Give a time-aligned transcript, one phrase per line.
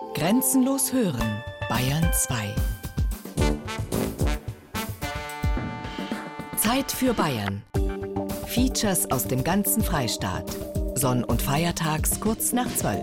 [0.00, 2.54] Grenzenlos hören, Bayern 2.
[6.56, 7.62] Zeit für Bayern.
[8.46, 10.44] Features aus dem ganzen Freistaat.
[10.96, 13.00] Sonn- und Feiertags kurz nach 12.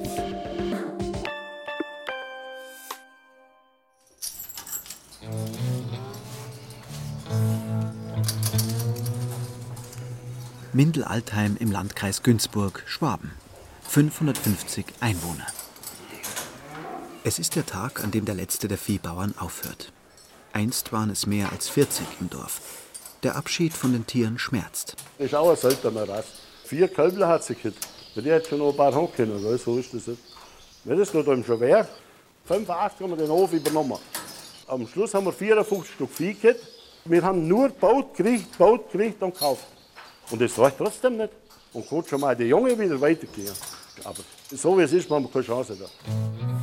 [10.73, 13.31] Mindel-Altheim im Landkreis Günzburg, Schwaben.
[13.83, 15.47] 550 Einwohner.
[17.27, 19.91] Es ist der Tag, an dem der letzte der Viehbauern aufhört.
[20.53, 22.61] Einst waren es mehr als 40 im Dorf.
[23.21, 24.95] Der Abschied von den Tieren schmerzt.
[25.17, 26.29] Das ist auch ein seltener Rast.
[26.63, 27.85] Vier Kälbler hat sie gehabt.
[28.15, 29.09] Die hat schon noch ein paar.
[29.17, 29.57] Gell?
[29.57, 30.21] So ist das nicht.
[30.85, 31.85] Wenn das noch schon wäre,
[32.45, 33.97] 85 haben wir den Hof übernommen.
[34.65, 36.61] Am Schluss haben wir 54 Stück Vieh gehabt.
[37.03, 39.65] Wir haben nur gebaut, gekriegt, gebaut, gekriegt und gekauft.
[40.31, 41.33] Und das reicht trotzdem nicht.
[41.73, 43.51] Und kann schon mal die Junge wieder weitergehen.
[44.05, 46.56] Aber so wie es ist, haben wir keine Chance da.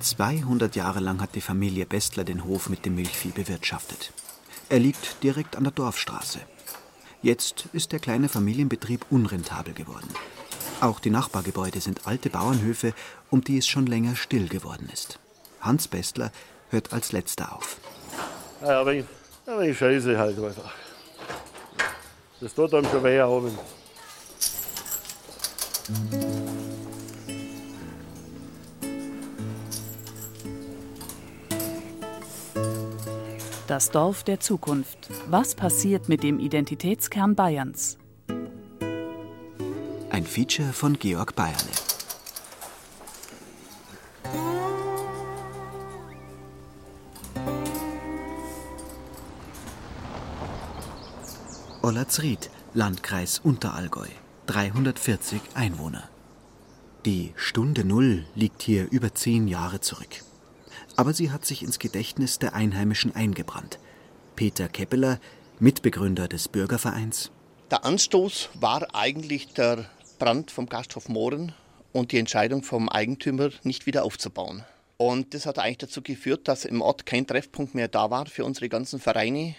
[0.00, 4.12] 200 Jahre lang hat die Familie Bestler den Hof mit dem Milchvieh bewirtschaftet.
[4.68, 6.40] Er liegt direkt an der Dorfstraße.
[7.22, 10.08] Jetzt ist der kleine Familienbetrieb unrentabel geworden.
[10.80, 12.94] Auch die Nachbargebäude sind alte Bauernhöfe,
[13.28, 15.18] um die es schon länger still geworden ist.
[15.60, 16.32] Hans Bestler
[16.70, 17.76] hört als letzter auf.
[18.62, 19.04] Ja, aber ich,
[19.46, 20.72] aber ich scheiße halt einfach.
[22.40, 23.58] Das tut einem schon weh oben.
[33.70, 35.08] Das Dorf der Zukunft.
[35.28, 37.98] Was passiert mit dem Identitätskern Bayerns?
[40.10, 41.70] Ein Feature von Georg Bayerle.
[51.82, 54.08] Ollerzried, Landkreis Unterallgäu,
[54.46, 56.08] 340 Einwohner.
[57.04, 60.24] Die Stunde Null liegt hier über zehn Jahre zurück.
[61.00, 63.78] Aber sie hat sich ins Gedächtnis der Einheimischen eingebrannt.
[64.36, 65.18] Peter Keppeler,
[65.58, 67.30] Mitbegründer des Bürgervereins.
[67.70, 69.86] Der Anstoß war eigentlich der
[70.18, 71.54] Brand vom Gasthof Mohren
[71.92, 74.62] und die Entscheidung vom Eigentümer, nicht wieder aufzubauen.
[75.00, 78.44] Und das hat eigentlich dazu geführt, dass im Ort kein Treffpunkt mehr da war für
[78.44, 79.54] unsere ganzen Vereine.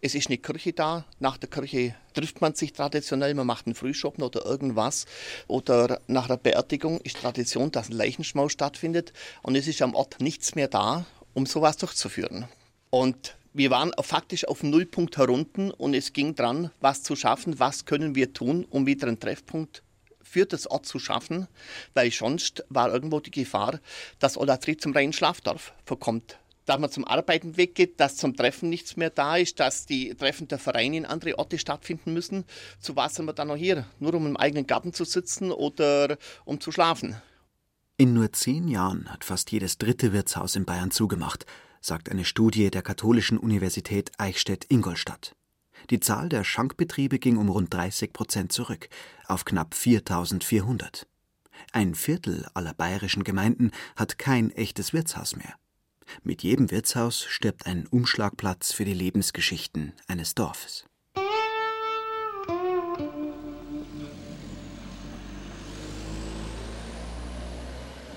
[0.00, 1.04] Es ist eine Kirche da.
[1.18, 3.34] Nach der Kirche trifft man sich traditionell.
[3.34, 5.04] Man macht einen Frühschoppen oder irgendwas.
[5.48, 9.12] Oder nach der Beerdigung ist Tradition, dass ein Leichenschmaus stattfindet.
[9.42, 12.48] Und es ist am Ort nichts mehr da, um sowas durchzuführen.
[12.88, 17.84] Und wir waren faktisch auf Nullpunkt herunten und es ging dran, was zu schaffen, was
[17.84, 19.82] können wir tun, um wieder einen Treffpunkt
[20.28, 21.46] für das Ort zu schaffen,
[21.94, 23.80] weil sonst war irgendwo die Gefahr,
[24.18, 26.38] dass Olatri zum reinen Schlafdorf verkommt.
[26.64, 30.48] Dass man zum Arbeiten weggeht, dass zum Treffen nichts mehr da ist, dass die Treffen
[30.48, 32.44] der Vereine in andere Orte stattfinden müssen.
[32.80, 33.86] Zu was sind wir dann noch hier?
[34.00, 37.14] Nur um im eigenen Garten zu sitzen oder um zu schlafen?
[37.98, 41.46] In nur zehn Jahren hat fast jedes dritte Wirtshaus in Bayern zugemacht,
[41.80, 45.35] sagt eine Studie der Katholischen Universität Eichstätt-Ingolstadt.
[45.90, 48.88] Die Zahl der Schankbetriebe ging um rund 30 Prozent zurück,
[49.28, 51.06] auf knapp 4400.
[51.72, 55.54] Ein Viertel aller bayerischen Gemeinden hat kein echtes Wirtshaus mehr.
[56.22, 60.84] Mit jedem Wirtshaus stirbt ein Umschlagplatz für die Lebensgeschichten eines Dorfes.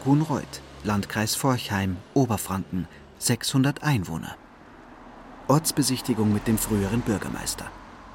[0.03, 2.87] Grunreuth, Landkreis Forchheim, Oberfranken,
[3.19, 4.37] 600 Einwohner.
[5.49, 7.65] Ortsbesichtigung mit dem früheren Bürgermeister.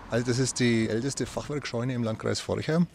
[0.09, 2.87] Also das ist die älteste Fachwerkscheune im Landkreis Forchheim,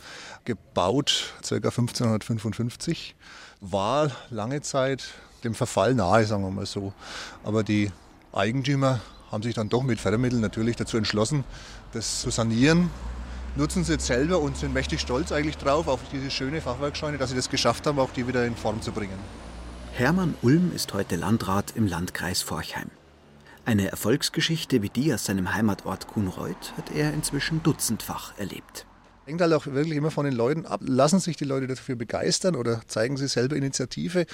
[0.46, 1.56] gebaut ca.
[1.56, 3.16] 1555,
[3.60, 5.04] war lange Zeit
[5.44, 6.94] dem Verfall nahe, sagen wir mal so.
[7.44, 7.92] Aber die
[8.32, 11.44] Eigentümer haben sich dann doch mit Fördermitteln natürlich dazu entschlossen,
[11.92, 12.90] das zu sanieren.
[13.58, 17.32] Nutzen sie jetzt selber und sind mächtig stolz eigentlich drauf, auf diese schöne Fachwerkscheune, dass
[17.32, 19.20] sie das geschafft haben, auch die wieder in Form zu bringen.
[19.92, 22.90] Hermann Ulm ist heute Landrat im Landkreis Forchheim.
[23.70, 28.88] Eine Erfolgsgeschichte wie die aus seinem Heimatort Kuhnreuth hat er inzwischen dutzendfach erlebt.
[29.28, 30.82] Hängt halt auch wirklich immer von den Leuten ab.
[30.84, 34.26] Lassen sich die Leute dafür begeistern oder zeigen sie selber Initiative?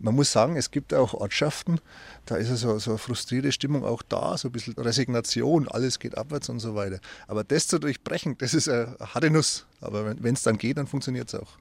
[0.00, 1.78] Man muss sagen, es gibt auch Ortschaften,
[2.26, 6.18] da ist so, so eine frustrierte Stimmung auch da, so ein bisschen Resignation, alles geht
[6.18, 6.98] abwärts und so weiter.
[7.28, 9.66] Aber das zu durchbrechen, das ist eine harte Nuss.
[9.80, 11.58] Aber wenn es dann geht, dann funktioniert es auch.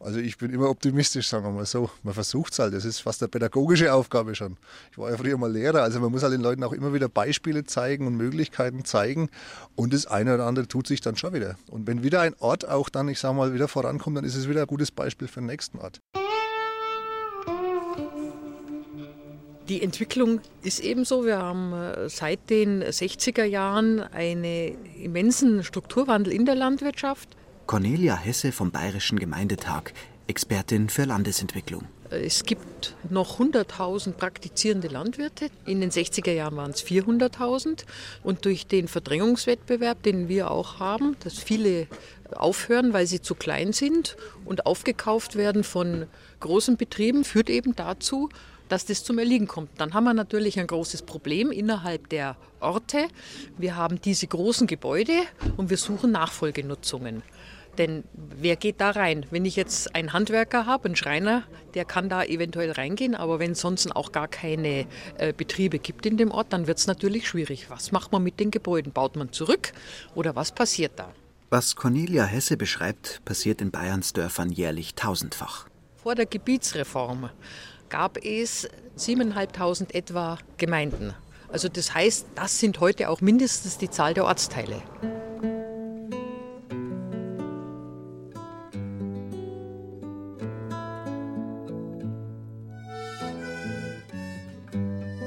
[0.00, 1.90] Also ich bin immer optimistisch, sagen wir mal so.
[2.02, 4.56] Man versucht es halt, das ist fast eine pädagogische Aufgabe schon.
[4.92, 7.08] Ich war ja früher mal Lehrer, also man muss halt den Leuten auch immer wieder
[7.08, 9.30] Beispiele zeigen und Möglichkeiten zeigen
[9.76, 11.56] und das eine oder andere tut sich dann schon wieder.
[11.70, 14.48] Und wenn wieder ein Ort auch dann, ich sage mal, wieder vorankommt, dann ist es
[14.48, 16.00] wieder ein gutes Beispiel für den nächsten Ort.
[19.68, 21.24] Die Entwicklung ist ebenso.
[21.24, 24.44] Wir haben äh, seit den 60er Jahren einen
[25.02, 27.34] immensen Strukturwandel in der Landwirtschaft.
[27.66, 29.94] Cornelia Hesse vom Bayerischen Gemeindetag,
[30.26, 31.86] Expertin für Landesentwicklung.
[32.10, 35.48] Es gibt noch 100.000 praktizierende Landwirte.
[35.64, 37.84] In den 60er Jahren waren es 400.000.
[38.22, 41.86] Und durch den Verdrängungswettbewerb, den wir auch haben, dass viele
[42.34, 46.06] aufhören, weil sie zu klein sind und aufgekauft werden von
[46.40, 48.28] großen Betrieben, führt eben dazu,
[48.68, 49.70] dass das zum Erliegen kommt.
[49.78, 53.08] Dann haben wir natürlich ein großes Problem innerhalb der Orte.
[53.58, 55.12] Wir haben diese großen Gebäude
[55.56, 57.22] und wir suchen Nachfolgenutzungen.
[57.78, 59.26] Denn wer geht da rein?
[59.30, 61.42] Wenn ich jetzt einen Handwerker habe, einen Schreiner,
[61.74, 64.86] der kann da eventuell reingehen, aber wenn es sonst auch gar keine
[65.18, 67.70] äh, Betriebe gibt in dem Ort, dann wird es natürlich schwierig.
[67.70, 68.92] Was macht man mit den Gebäuden?
[68.92, 69.72] Baut man zurück
[70.14, 71.12] oder was passiert da?
[71.50, 75.66] Was Cornelia Hesse beschreibt, passiert in Bayerns Dörfern jährlich tausendfach.
[75.96, 77.30] Vor der Gebietsreform
[77.88, 78.68] gab es
[78.98, 81.14] 7.500 etwa Gemeinden.
[81.50, 84.82] Also das heißt, das sind heute auch mindestens die Zahl der Ortsteile.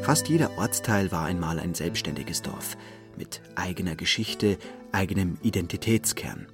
[0.08, 2.78] Fast jeder Ortsteil war einmal ein selbstständiges Dorf
[3.18, 4.58] mit eigener Geschichte,
[4.94, 6.48] eigenem Identitätskern,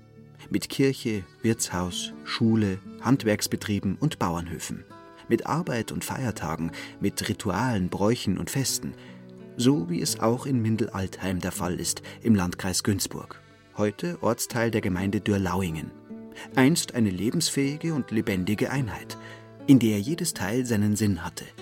[0.50, 4.86] mit Kirche, Wirtshaus, Schule, Handwerksbetrieben und Bauernhöfen,
[5.30, 8.96] mit Arbeit und Feiertagen, mit Ritualen, Bräuchen und Festen,
[9.56, 13.40] so wie es auch in Mindel-Altheim der Fall ist im Landkreis Günzburg,
[13.78, 15.92] heute Ortsteil der Gemeinde Dürlauingen.
[16.56, 19.16] Einst eine lebensfähige und lebendige Einheit,
[19.68, 21.46] in der jedes Teil seinen Sinn hatte–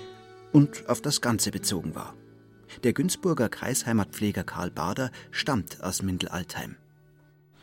[0.52, 2.14] und auf das Ganze bezogen war.
[2.84, 6.76] Der Günzburger Kreisheimatpfleger Karl Bader stammt aus Mindel-Altheim.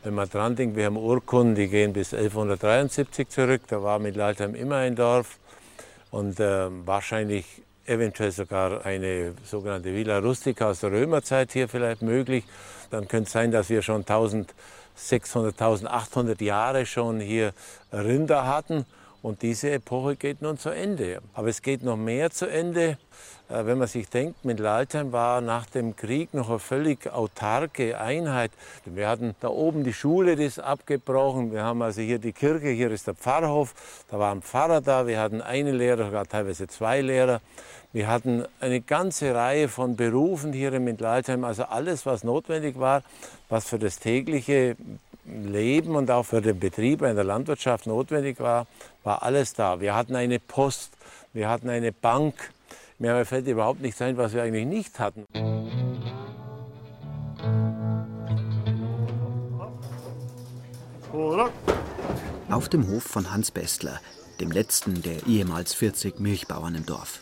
[0.03, 3.61] Wenn man dran denkt, wir haben Urkunden, die gehen bis 1173 zurück.
[3.67, 5.39] Da war Mindel-Altheim immer ein Dorf
[6.11, 7.45] und äh, wahrscheinlich
[7.85, 12.45] eventuell sogar eine sogenannte Villa Rustica aus der Römerzeit hier vielleicht möglich.
[12.91, 17.51] Dann könnte es sein, dass wir schon 1600, 1800 Jahre schon hier
[17.91, 18.85] Rinder hatten
[19.21, 21.21] und diese Epoche geht nun zu Ende.
[21.33, 22.97] Aber es geht noch mehr zu Ende.
[23.49, 28.51] Äh, wenn man sich denkt, Mittelalter war nach dem Krieg noch eine völlig autarke Einheit.
[28.85, 31.51] Wir hatten da oben die Schule, die ist abgebrochen.
[31.51, 33.73] Wir haben also hier die Kirche, hier ist der Pfarrhof.
[34.09, 35.07] Da war ein Pfarrer da.
[35.07, 37.41] Wir hatten einen Lehrer, sogar teilweise zwei Lehrer.
[37.91, 41.43] Wir hatten eine ganze Reihe von Berufen hier in Mittelalter.
[41.43, 43.01] Also alles, was notwendig war,
[43.49, 44.77] was für das tägliche
[45.43, 48.67] Leben und auch für den Betrieb in der Landwirtschaft notwendig war,
[49.03, 49.79] war alles da.
[49.79, 50.91] Wir hatten eine Post,
[51.33, 52.33] wir hatten eine Bank.
[52.97, 55.25] Mir fällt überhaupt nichts ein, was wir eigentlich nicht hatten.
[62.49, 63.99] Auf dem Hof von Hans Bestler,
[64.39, 67.21] dem letzten der ehemals 40 Milchbauern im Dorf.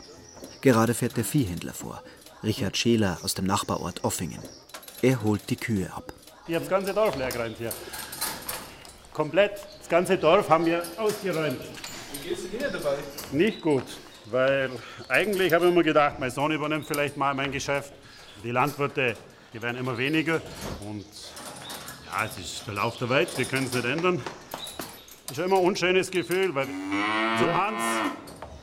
[0.61, 2.01] Gerade fährt der Viehhändler vor,
[2.43, 4.41] Richard Scheler aus dem Nachbarort Offingen.
[5.01, 6.13] Er holt die Kühe ab.
[6.47, 7.73] Ich habe das ganze Dorf leer geräumt hier.
[9.13, 9.59] Komplett.
[9.79, 11.59] Das ganze Dorf haben wir ausgeräumt.
[12.13, 12.95] Wie geht es dir dabei?
[13.33, 13.83] Nicht gut,
[14.25, 14.69] weil
[15.09, 17.91] eigentlich habe ich immer gedacht, mein Sohn übernimmt vielleicht mal mein Geschäft.
[18.43, 19.17] Die Landwirte,
[19.53, 20.41] die werden immer weniger
[20.87, 21.05] und
[22.05, 24.21] ja, es ist der Lauf der Welt, wir können es nicht ändern.
[25.27, 27.81] Das ist immer ein unschönes Gefühl, weil zum Hans,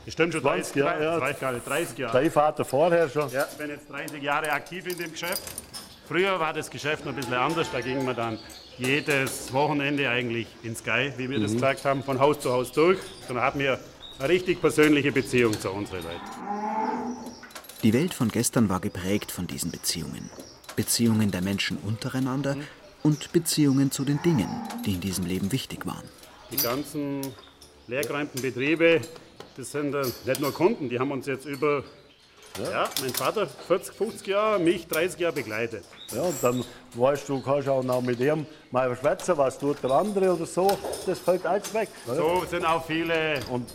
[0.07, 1.19] ich stimmt schon 30 Jahre, ja.
[1.19, 2.13] 30 Jahre.
[2.13, 3.29] Dein Vater vorher schon?
[3.29, 5.43] Ja, ich bin jetzt 30 Jahre aktiv in dem Geschäft.
[6.07, 7.67] Früher war das Geschäft noch ein bisschen anders.
[7.71, 8.37] Da ging man dann
[8.77, 11.43] jedes Wochenende eigentlich ins Sky, wie wir mhm.
[11.43, 12.99] das gesagt haben, von Haus zu Haus durch.
[13.27, 13.79] Dann hatten wir
[14.19, 16.21] eine richtig persönliche Beziehung zu unseren Leuten.
[17.81, 20.29] Die Welt von gestern war geprägt von diesen Beziehungen.
[20.75, 22.63] Beziehungen der Menschen untereinander mhm.
[23.01, 24.49] und Beziehungen zu den Dingen,
[24.85, 26.03] die in diesem Leben wichtig waren.
[26.51, 27.21] Die ganzen
[27.87, 29.01] leergeräumten Betriebe,
[29.57, 31.83] das sind nicht nur Kunden, die haben uns jetzt über
[32.63, 32.71] ja.
[32.71, 32.89] ja.
[33.01, 35.83] mein Vater 40, 50 Jahre, mich 30 Jahre begleitet.
[36.11, 39.91] Ja, und dann weißt du, kannst auch noch mit ihm mal schwätzen, was tut der
[39.91, 40.77] andere oder so.
[41.05, 41.89] Das fällt alles weg.
[42.07, 42.15] Oder?
[42.15, 43.69] So sind auch viele und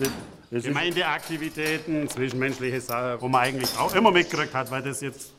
[0.50, 5.32] das, Gemeindeaktivitäten, zwischenmenschliche Sachen, wo man eigentlich auch immer mitgekriegt hat, weil das jetzt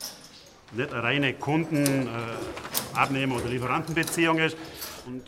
[0.71, 4.55] nicht eine reine Kunden-, äh, Abnehmer- oder Lieferantenbeziehung ist.
[5.05, 5.23] Und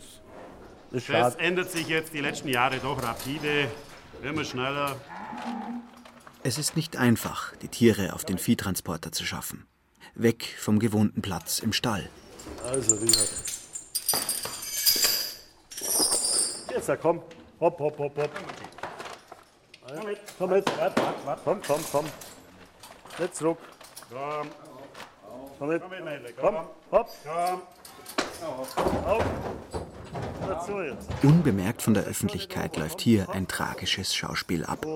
[0.90, 3.68] das, das ändert sich jetzt die letzten Jahre doch rapide,
[4.22, 4.96] immer schneller.
[6.46, 9.66] Es ist nicht einfach, die Tiere auf den Viehtransporter zu schaffen.
[10.14, 12.10] Weg vom gewohnten Platz im Stall.
[12.62, 13.30] Also, wie gesagt.
[16.70, 17.22] Jetzt, komm.
[17.60, 18.30] Hopp, hopp, hopp, hopp.
[19.86, 20.66] Komm mit, komm mit.
[21.44, 22.04] Komm, komm, komm.
[23.18, 23.58] Jetzt zurück.
[24.10, 24.48] Komm.
[25.58, 25.82] Komm mit.
[26.38, 26.56] Komm,
[26.90, 27.08] hopp.
[27.24, 27.62] Komm.
[29.06, 29.24] Auf.
[31.22, 34.86] Unbemerkt von der Öffentlichkeit läuft hier ein tragisches Schauspiel ab.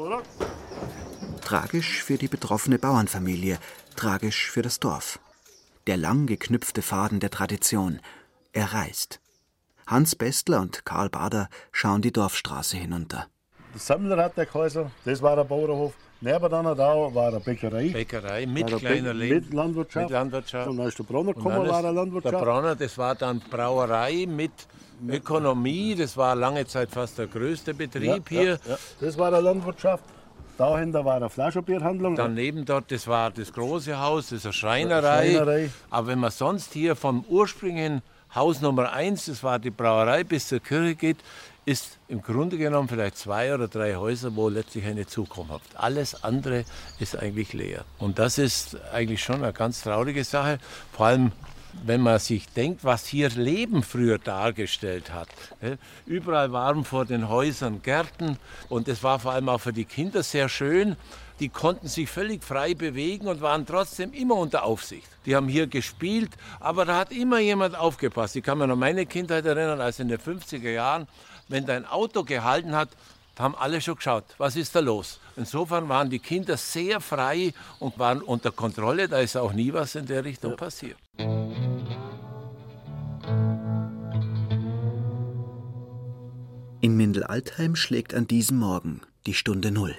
[1.43, 3.59] Tragisch für die betroffene Bauernfamilie,
[3.97, 5.19] tragisch für das Dorf.
[5.87, 8.01] Der lang geknüpfte Faden der Tradition,
[8.53, 9.21] er reißt.
[9.87, 13.27] Hans Bestler und Karl Bader schauen die Dorfstraße hinunter.
[13.73, 15.95] Das Sammler hat der Kaiser, das war der Bauernhof.
[16.21, 17.91] Nebenan da war eine Bäckerei.
[17.91, 19.35] Bäckerei mit kleiner Bä- Leben.
[19.37, 20.07] Mit Landwirtschaft.
[20.07, 20.69] Mit Landwirtschaft.
[20.69, 22.35] Und dann ist der Bronner gekommen, war eine Landwirtschaft.
[22.35, 24.51] Der Bronner, das war dann Brauerei mit
[25.09, 25.95] Ökonomie.
[25.95, 28.51] Das war lange Zeit fast der größte Betrieb ja, hier.
[28.65, 28.79] Ja, ja.
[29.01, 30.03] Das war eine Landwirtschaft.
[30.57, 32.17] Dahinter war eine Flaschenbierhandlung.
[32.17, 35.35] Daneben dort, das war das große Haus, das ist eine Schreinerei.
[35.35, 35.71] Schreinerei.
[35.89, 38.03] Aber wenn man sonst hier vom ursprünglichen
[38.35, 41.19] Haus Nummer 1, das war die Brauerei, bis zur Kirche geht,
[41.69, 45.61] ist im Grunde genommen vielleicht zwei oder drei Häuser, wo letztlich eine Zukunft hat.
[45.75, 46.65] Alles andere
[46.99, 47.85] ist eigentlich leer.
[47.99, 50.61] Und das ist eigentlich schon eine ganz traurige Sache.
[50.93, 51.33] Vor allem,
[51.85, 55.29] wenn man sich denkt, was hier Leben früher dargestellt hat.
[55.61, 55.77] gell.
[56.07, 58.39] Überall waren vor den Häusern Gärten
[58.71, 60.97] und es war vor allem auch für die Kinder sehr schön.
[61.39, 65.07] Die konnten sich völlig frei bewegen und waren trotzdem immer unter Aufsicht.
[65.27, 68.37] Die haben hier gespielt, aber da hat immer jemand aufgepasst.
[68.37, 71.07] Ich kann noch an meine Kindheit erinnern, als in den 50er Jahren,
[71.49, 72.91] wenn dein Auto gehalten hat,
[73.39, 75.21] haben alle schon geschaut, was ist da los.
[75.37, 79.09] Insofern waren die Kinder sehr frei und waren unter Kontrolle.
[79.09, 80.99] Da ist auch nie was in der Richtung passiert.
[86.81, 89.97] In Mindel-Altheim schlägt an diesem Morgen die Stunde Null.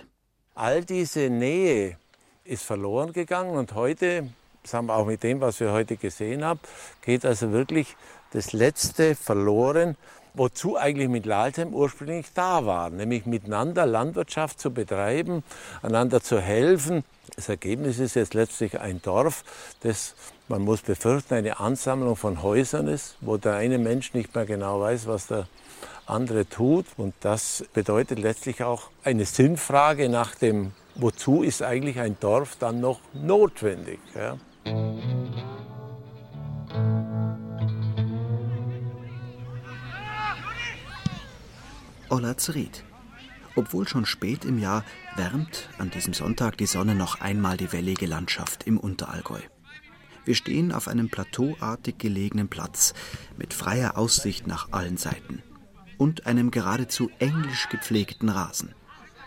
[0.56, 1.98] all diese Nähe
[2.44, 4.30] ist verloren gegangen und heute,
[4.64, 6.60] das haben wir auch mit dem, was wir heute gesehen haben,
[7.02, 7.96] geht also wirklich
[8.32, 9.96] das Letzte verloren,
[10.34, 15.44] wozu eigentlich mit Laltheim ursprünglich da war, nämlich miteinander Landwirtschaft zu betreiben,
[15.82, 17.04] einander zu helfen.
[17.36, 19.44] Das Ergebnis ist jetzt letztlich ein Dorf,
[19.82, 20.16] das,
[20.48, 24.82] man muss befürchten, eine Ansammlung von Häusern ist, wo der eine Mensch nicht mehr genau
[24.82, 25.48] weiß, was der
[26.06, 26.86] andere tut.
[26.98, 32.82] Und das bedeutet letztlich auch eine Sinnfrage nach dem, wozu ist eigentlich ein Dorf dann
[32.82, 34.00] noch notwendig.
[34.16, 34.38] Ja?
[42.10, 42.84] Olazried.
[43.56, 44.84] Obwohl schon spät im Jahr
[45.16, 49.40] wärmt an diesem Sonntag die Sonne noch einmal die wellige Landschaft im Unterallgäu.
[50.26, 52.94] Wir stehen auf einem plateauartig gelegenen Platz
[53.38, 55.42] mit freier Aussicht nach allen Seiten
[55.98, 58.74] und einem geradezu englisch gepflegten Rasen.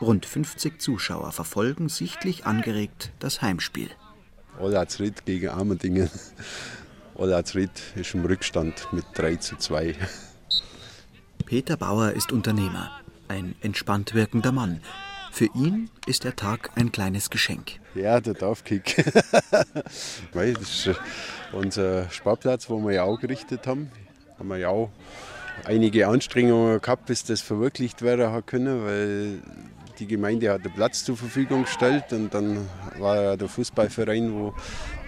[0.00, 3.90] Rund 50 Zuschauer verfolgen sichtlich angeregt das Heimspiel.
[4.58, 6.10] Olazried gegen Armendingen.
[7.14, 9.94] Olazried ist im Rückstand mit 3 zu 2.
[11.52, 12.90] Peter Bauer ist Unternehmer,
[13.28, 14.80] ein entspannt wirkender Mann.
[15.32, 17.72] Für ihn ist der Tag ein kleines Geschenk.
[17.94, 19.04] Ja, der Dorfkick.
[20.32, 20.94] Das ist äh,
[21.52, 23.90] unser Sportplatz, wo wir ja auch gerichtet haben.
[24.38, 24.88] Haben wir ja auch
[25.66, 29.42] einige Anstrengungen gehabt, bis das verwirklicht werden können, weil
[29.98, 32.66] die Gemeinde hat den Platz zur Verfügung gestellt und dann
[32.98, 34.54] war der Fußballverein, wo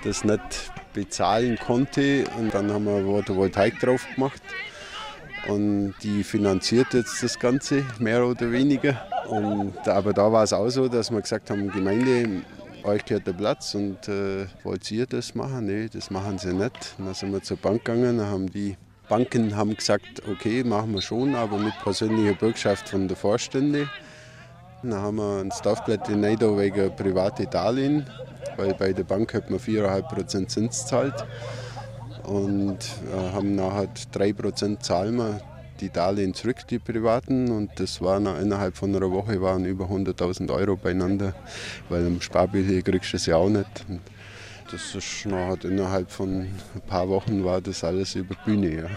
[0.05, 4.43] das nicht bezahlen konnte und dann haben wir Photovoltaik drauf gemacht
[5.49, 9.01] und die finanziert jetzt das Ganze mehr oder weniger.
[9.29, 12.43] Und, aber da war es auch so, dass wir gesagt haben, Gemeinde,
[12.85, 15.67] euch gehört der Platz und äh, wollt ihr das machen?
[15.67, 16.95] Nee, das machen sie nicht.
[16.99, 18.77] Und dann sind wir zur Bank gegangen, dann haben die
[19.09, 23.89] Banken haben gesagt, okay, machen wir schon, aber mit persönlicher Bürgschaft von der Vorstände.
[24.83, 28.07] Dann haben wir ein Dorfblatt in Neidau wegen private Darlehen,
[28.57, 31.27] weil bei der Bank hat man 4,5% Zins zahlt.
[32.25, 32.79] Und
[33.13, 35.41] äh, haben nachher 3% zahlen wir
[35.81, 37.51] die Darlehen zurück, die privaten.
[37.51, 41.35] Und das war nach, innerhalb von einer Woche waren über 100.000 Euro beieinander,
[41.89, 43.85] weil im Sparbuch kriegst du das ja auch nicht.
[43.89, 44.01] Und
[44.71, 48.83] das ist nachher innerhalb von ein paar Wochen war das alles über Bühne.
[48.83, 48.91] Ja.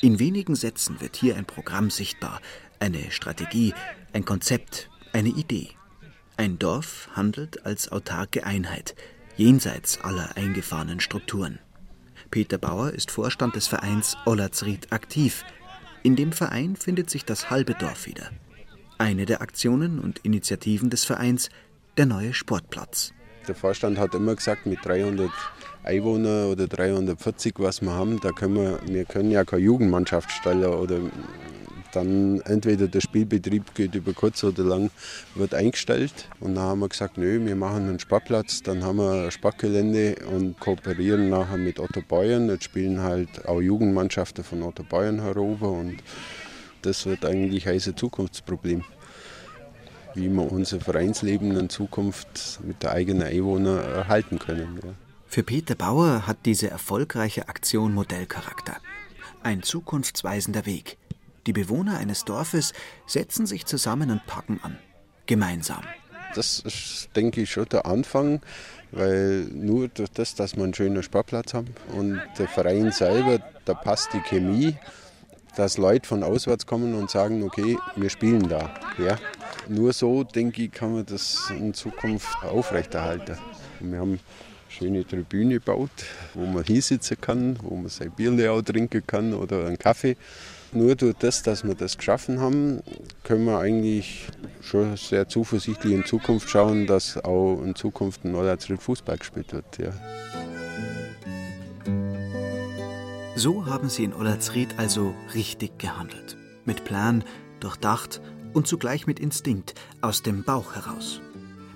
[0.00, 2.40] In wenigen Sätzen wird hier ein Programm sichtbar,
[2.78, 3.74] eine Strategie,
[4.12, 5.70] ein Konzept, eine Idee.
[6.36, 8.94] Ein Dorf handelt als autarke Einheit,
[9.36, 11.58] jenseits aller eingefahrenen Strukturen.
[12.30, 15.44] Peter Bauer ist Vorstand des Vereins Olazried aktiv.
[16.02, 18.30] In dem Verein findet sich das halbe Dorf wieder.
[18.98, 21.48] Eine der Aktionen und Initiativen des Vereins,
[21.96, 23.12] der neue Sportplatz.
[23.46, 25.30] Der Vorstand hat immer gesagt, mit 300
[25.84, 30.66] Einwohnern oder 340, was wir haben, da können wir, wir können ja keine Jugendmannschaft stellen
[30.66, 30.98] oder
[31.92, 34.90] dann entweder der Spielbetrieb geht über kurz oder lang,
[35.34, 36.28] wird eingestellt.
[36.40, 40.16] Und dann haben wir gesagt, nö, wir machen einen Sportplatz, dann haben wir ein Sportgelände
[40.30, 42.48] und kooperieren nachher mit Otto Bayern.
[42.48, 45.96] Jetzt spielen halt auch Jugendmannschaften von Otto Bayern herüber und
[46.82, 48.84] das wird eigentlich ein Zukunftsproblem.
[50.14, 54.80] Wie wir unser Vereinsleben in Zukunft mit der eigenen Einwohner erhalten können.
[54.82, 54.90] Ja.
[55.26, 58.78] Für Peter Bauer hat diese erfolgreiche Aktion Modellcharakter.
[59.42, 60.96] Ein zukunftsweisender Weg.
[61.48, 62.74] Die Bewohner eines Dorfes
[63.06, 64.76] setzen sich zusammen und packen an.
[65.24, 65.82] Gemeinsam.
[66.34, 68.42] Das ist, denke ich, schon der Anfang,
[68.90, 73.72] weil nur durch das, dass wir einen schönen Sportplatz haben und der Verein selber, da
[73.72, 74.76] passt die Chemie,
[75.56, 78.74] dass Leute von auswärts kommen und sagen, okay, wir spielen da.
[78.98, 79.16] Ja.
[79.68, 83.38] Nur so, denke ich, kann man das in Zukunft aufrechterhalten.
[83.80, 84.20] Wir haben eine
[84.68, 89.64] schöne Tribüne gebaut, wo man hinsitzen kann, wo man sein Bier auch trinken kann oder
[89.64, 90.14] einen Kaffee.
[90.72, 92.82] Nur durch das, dass wir das geschaffen haben,
[93.24, 94.26] können wir eigentlich
[94.60, 99.78] schon sehr zuversichtlich in Zukunft schauen, dass auch in Zukunft in Neulandsried Fußball gespielt wird.
[99.78, 99.92] Ja.
[103.34, 106.36] So haben sie in Ollersried also richtig gehandelt.
[106.66, 107.24] Mit Plan,
[107.60, 108.20] durchdacht
[108.52, 111.22] und zugleich mit Instinkt, aus dem Bauch heraus.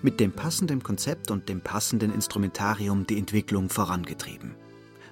[0.03, 4.55] Mit dem passenden Konzept und dem passenden Instrumentarium die Entwicklung vorangetrieben.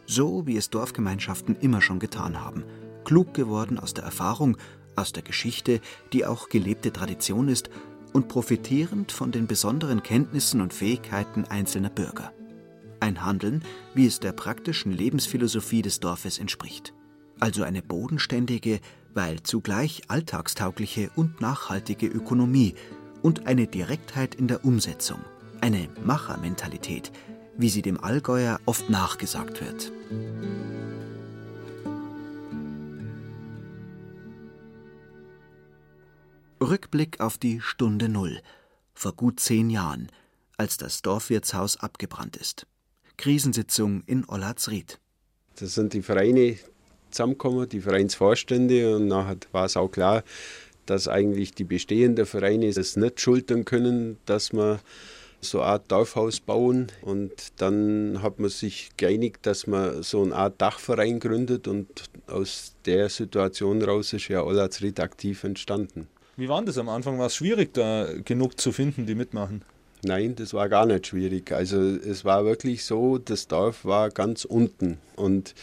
[0.05, 2.65] So wie es Dorfgemeinschaften immer schon getan haben–
[3.11, 4.57] klug geworden aus der Erfahrung,
[4.95, 5.81] aus der Geschichte,
[6.13, 7.69] die auch gelebte Tradition ist,
[8.13, 12.33] und profitierend von den besonderen Kenntnissen und Fähigkeiten einzelner Bürger.
[13.01, 13.65] Ein Handeln,
[13.95, 16.95] wie es der praktischen Lebensphilosophie des Dorfes entspricht.
[17.41, 18.79] Also eine bodenständige,
[19.13, 22.77] weil zugleich alltagstaugliche und nachhaltige Ökonomie
[23.23, 25.19] und eine Direktheit in der Umsetzung,
[25.61, 27.11] eine Machermentalität,
[27.59, 29.91] wie sie dem Allgäuer oft nachgesagt wird.
[36.63, 38.43] Rückblick auf die Stunde Null,
[38.93, 40.09] vor gut zehn Jahren,
[40.59, 42.67] als das Dorfwirtshaus abgebrannt ist.
[43.17, 45.01] Krisensitzung in Olladsried.
[45.59, 46.59] Das sind die Vereine
[47.11, 50.23] zusammengekommen, die Vereinsvorstände, und nachher war es auch klar,
[50.85, 54.81] dass eigentlich die bestehenden Vereine es nicht schultern können, dass man
[55.41, 56.89] so eine Art Dorfhaus bauen.
[57.01, 62.75] Und dann hat man sich geeinigt, dass man so eine Art Dachverein gründet und aus
[62.85, 66.07] der Situation raus ist ja Olladsried aktiv entstanden.
[66.41, 67.19] Wie war das am Anfang?
[67.19, 69.63] War es schwierig, da genug zu finden, die mitmachen?
[70.03, 71.53] Nein, das war gar nicht schwierig.
[71.53, 75.55] Also es war wirklich so, das Dorf war ganz unten und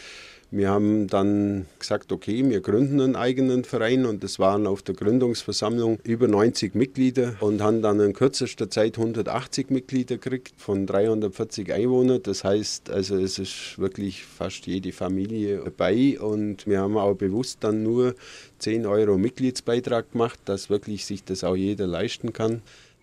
[0.50, 4.94] wir haben dann gesagt, okay, wir gründen einen eigenen Verein und es waren auf der
[4.94, 11.70] Gründungsversammlung über 90 Mitglieder und haben dann in kürzester Zeit 180 Mitglieder gekriegt von 340
[11.70, 12.22] Einwohnern.
[12.22, 17.58] Das heißt, also es ist wirklich fast jede Familie dabei und wir haben auch bewusst
[17.60, 18.14] dann nur
[18.58, 22.62] 10 Euro Mitgliedsbeitrag gemacht, dass wirklich sich das auch jeder leisten kann.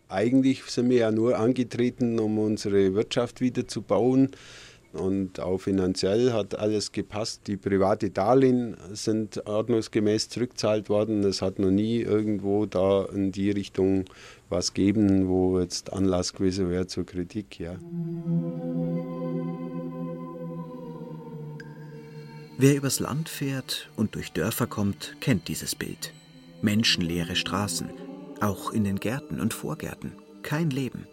[0.10, 4.32] Eigentlich sind wir ja nur angetreten, um unsere Wirtschaft wieder zu bauen.
[4.96, 7.48] Und auch finanziell hat alles gepasst.
[7.48, 11.24] Die private Darlehen sind ordnungsgemäß zurückgezahlt worden.
[11.24, 14.06] Es hat noch nie irgendwo da in die Richtung
[14.50, 17.60] was geben, wo jetzt Anlass gewesen wäre zur Kritik.
[17.60, 17.76] Ja.
[22.58, 26.14] Wer übers Land fährt und durch Dörfer kommt, kennt dieses Bild.
[26.62, 27.90] Menschenleere Straßen,
[28.40, 31.06] auch in den Gärten und Vorgärten, kein Leben.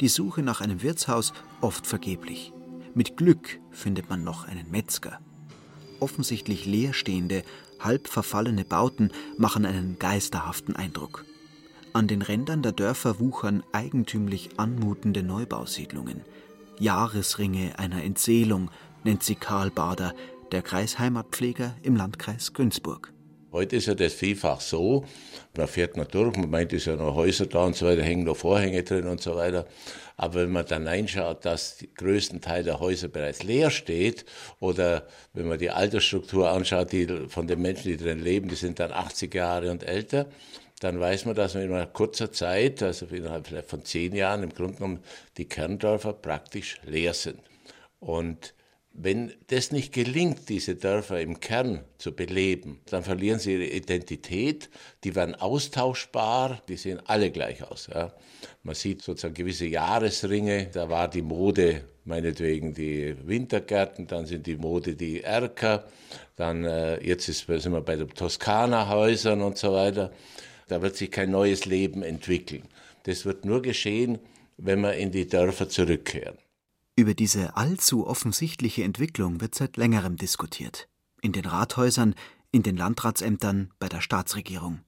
[0.00, 2.52] Die Suche nach einem Wirtshaus oft vergeblich.
[2.94, 5.20] Mit Glück findet man noch einen Metzger.
[6.00, 7.44] Offensichtlich leerstehende,
[7.78, 11.24] halb verfallene Bauten machen einen geisterhaften Eindruck.
[11.92, 16.22] An den Rändern der Dörfer wuchern eigentümlich anmutende Neubausiedlungen.
[16.78, 18.70] Jahresringe einer Entseelung
[19.04, 20.14] nennt sie Karl Bader,
[20.50, 23.12] der Kreisheimatpfleger im Landkreis Günzburg.
[23.52, 25.04] Heute ist ja das vielfach so,
[25.56, 28.02] man fährt mal durch, man meint, es sind ja noch Häuser da und so weiter,
[28.02, 29.66] hängen noch Vorhänge drin und so weiter.
[30.16, 34.24] Aber wenn man dann reinschaut, dass der größten Teil der Häuser bereits leer steht
[34.60, 38.78] oder wenn man die Altersstruktur anschaut, die von den Menschen, die drin leben, die sind
[38.78, 40.26] dann 80 Jahre und älter,
[40.78, 44.44] dann weiß man, dass man in einer kurzer Zeit, also innerhalb vielleicht von zehn Jahren,
[44.44, 45.00] im Grunde genommen
[45.36, 47.40] die Kerndörfer praktisch leer sind.
[47.98, 48.54] Und
[48.92, 54.68] wenn das nicht gelingt, diese Dörfer im Kern zu beleben, dann verlieren sie ihre Identität,
[55.04, 57.88] die werden austauschbar, die sehen alle gleich aus.
[57.92, 58.12] Ja.
[58.62, 64.56] Man sieht sozusagen gewisse Jahresringe, da war die Mode meinetwegen die Wintergärten, dann sind die
[64.56, 65.84] Mode die Erker,
[66.36, 70.10] dann äh, jetzt ist, sind wir bei den Toskana-Häusern und so weiter.
[70.68, 72.62] Da wird sich kein neues Leben entwickeln.
[73.04, 74.18] Das wird nur geschehen,
[74.56, 76.36] wenn wir in die Dörfer zurückkehren.
[76.96, 80.88] Über diese allzu offensichtliche Entwicklung wird seit längerem diskutiert.
[81.22, 82.14] In den Rathäusern,
[82.52, 84.80] in den Landratsämtern, bei der Staatsregierung.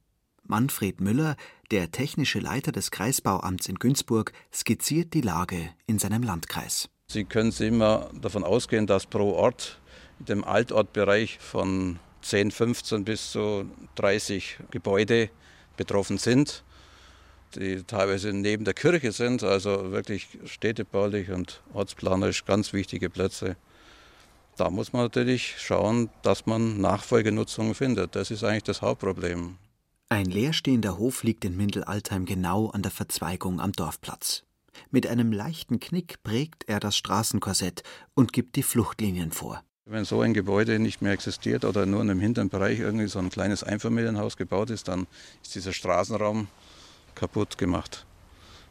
[0.44, 1.36] Manfred Müller,
[1.70, 6.88] der technische Leiter des Kreisbauamts in Günzburg, skizziert die Lage in seinem Landkreis.
[7.06, 9.80] Sie können immer davon ausgehen, dass pro Ort
[10.18, 15.30] in dem Altortbereich von 10, 15 bis zu 30 Gebäude
[15.76, 16.64] betroffen sind
[17.56, 23.56] die teilweise neben der Kirche sind, also wirklich städtebaulich und ortsplanerisch ganz wichtige Plätze.
[24.56, 28.16] Da muss man natürlich schauen, dass man Nachfolgenutzung findet.
[28.16, 29.56] Das ist eigentlich das Hauptproblem.
[30.08, 34.44] Ein leerstehender Hof liegt in Mindelaltheim genau an der Verzweigung am Dorfplatz.
[34.90, 37.82] Mit einem leichten Knick prägt er das Straßenkorsett
[38.14, 39.62] und gibt die Fluchtlinien vor.
[39.84, 43.18] Wenn so ein Gebäude nicht mehr existiert oder nur in einem hinteren Bereich irgendwie so
[43.18, 45.06] ein kleines Einfamilienhaus gebaut ist, dann
[45.42, 46.46] ist dieser Straßenraum
[47.14, 48.06] kaputt gemacht.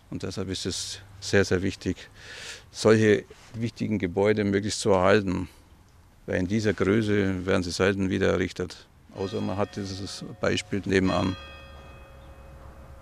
[0.10, 2.10] Und deshalb ist es sehr, sehr wichtig,
[2.71, 3.23] solche
[3.54, 5.47] wichtigen Gebäude möglichst zu erhalten.
[6.25, 8.88] Weil in dieser Größe werden sie selten wieder errichtet.
[9.15, 11.36] Außer man hat dieses Beispiel nebenan.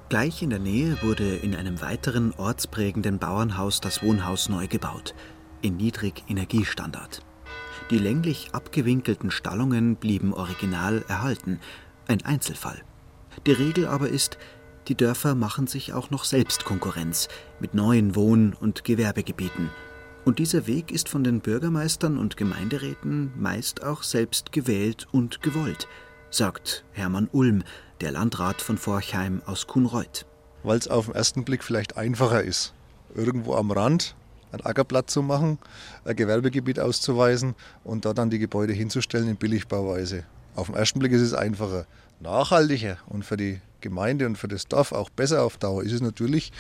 [0.10, 5.14] Gleich in der Nähe wurde in einem weiteren ortsprägenden Bauernhaus das Wohnhaus neu gebaut,
[5.62, 7.24] in Niedrigenergiestandard.
[7.92, 11.60] Die länglich abgewinkelten Stallungen blieben original erhalten,
[12.08, 12.82] ein Einzelfall.
[13.46, 14.40] Die Regel aber ist,
[14.90, 17.28] die Dörfer machen sich auch noch selbst Konkurrenz
[17.60, 19.70] mit neuen Wohn- und Gewerbegebieten.
[20.26, 25.88] Und dieser Weg ist von den Bürgermeistern und Gemeinderäten meist auch selbst gewählt und gewollt,
[26.32, 27.64] sagt Hermann Ulm,
[28.02, 30.26] der Landrat von Forchheim aus Kuhnreuth.
[30.64, 32.74] Weil es auf den ersten Blick vielleicht einfacher ist,
[33.14, 34.16] irgendwo am Rand
[34.52, 35.60] ein Ackerblatt zu machen,
[36.04, 40.24] ein Gewerbegebiet auszuweisen und da dann die Gebäude hinzustellen in Billigbauweise.
[40.56, 41.86] Auf den ersten Blick ist es einfacher.
[42.20, 46.02] Nachhaltiger und für die Gemeinde und für das Dorf auch besser auf Dauer ist es
[46.02, 46.52] natürlich,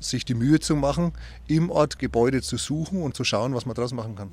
[0.00, 1.12] sich die Mühe zu machen,
[1.46, 4.30] im Ort Gebäude zu suchen und zu schauen, was man daraus machen kann.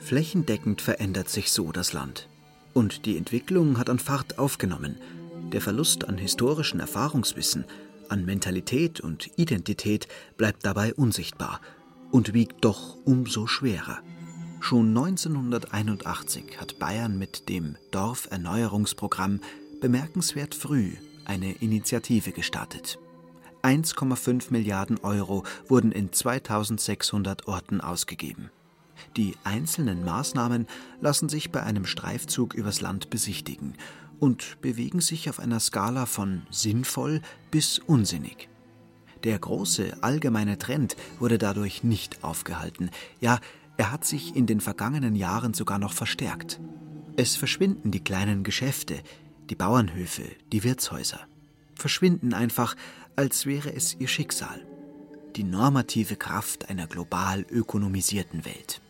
[0.00, 2.28] Flächendeckend verändert sich so das Land.
[2.72, 4.96] Und die Entwicklung hat an Fahrt aufgenommen.
[5.52, 7.64] Der Verlust an historischen Erfahrungswissen,
[8.08, 11.60] an Mentalität und Identität bleibt dabei unsichtbar
[12.10, 14.00] und wiegt doch umso schwerer.
[14.60, 19.40] Schon 1981 hat Bayern mit dem Dorferneuerungsprogramm
[19.80, 20.92] bemerkenswert früh
[21.24, 22.98] eine Initiative gestartet.
[23.62, 28.50] 1,5 Milliarden Euro wurden in 2600 Orten ausgegeben.
[29.16, 30.66] Die einzelnen Maßnahmen
[31.00, 33.74] lassen sich bei einem Streifzug übers Land besichtigen
[34.20, 38.48] und bewegen sich auf einer Skala von sinnvoll bis unsinnig.
[39.24, 43.38] Der große allgemeine Trend wurde dadurch nicht aufgehalten, ja,
[43.80, 46.60] er hat sich in den vergangenen Jahren sogar noch verstärkt.
[47.16, 49.00] Es verschwinden die kleinen Geschäfte,
[49.48, 51.20] die Bauernhöfe, die Wirtshäuser.
[51.76, 52.76] Verschwinden einfach,
[53.16, 54.66] als wäre es ihr Schicksal.
[55.34, 58.82] Die normative Kraft einer global ökonomisierten Welt.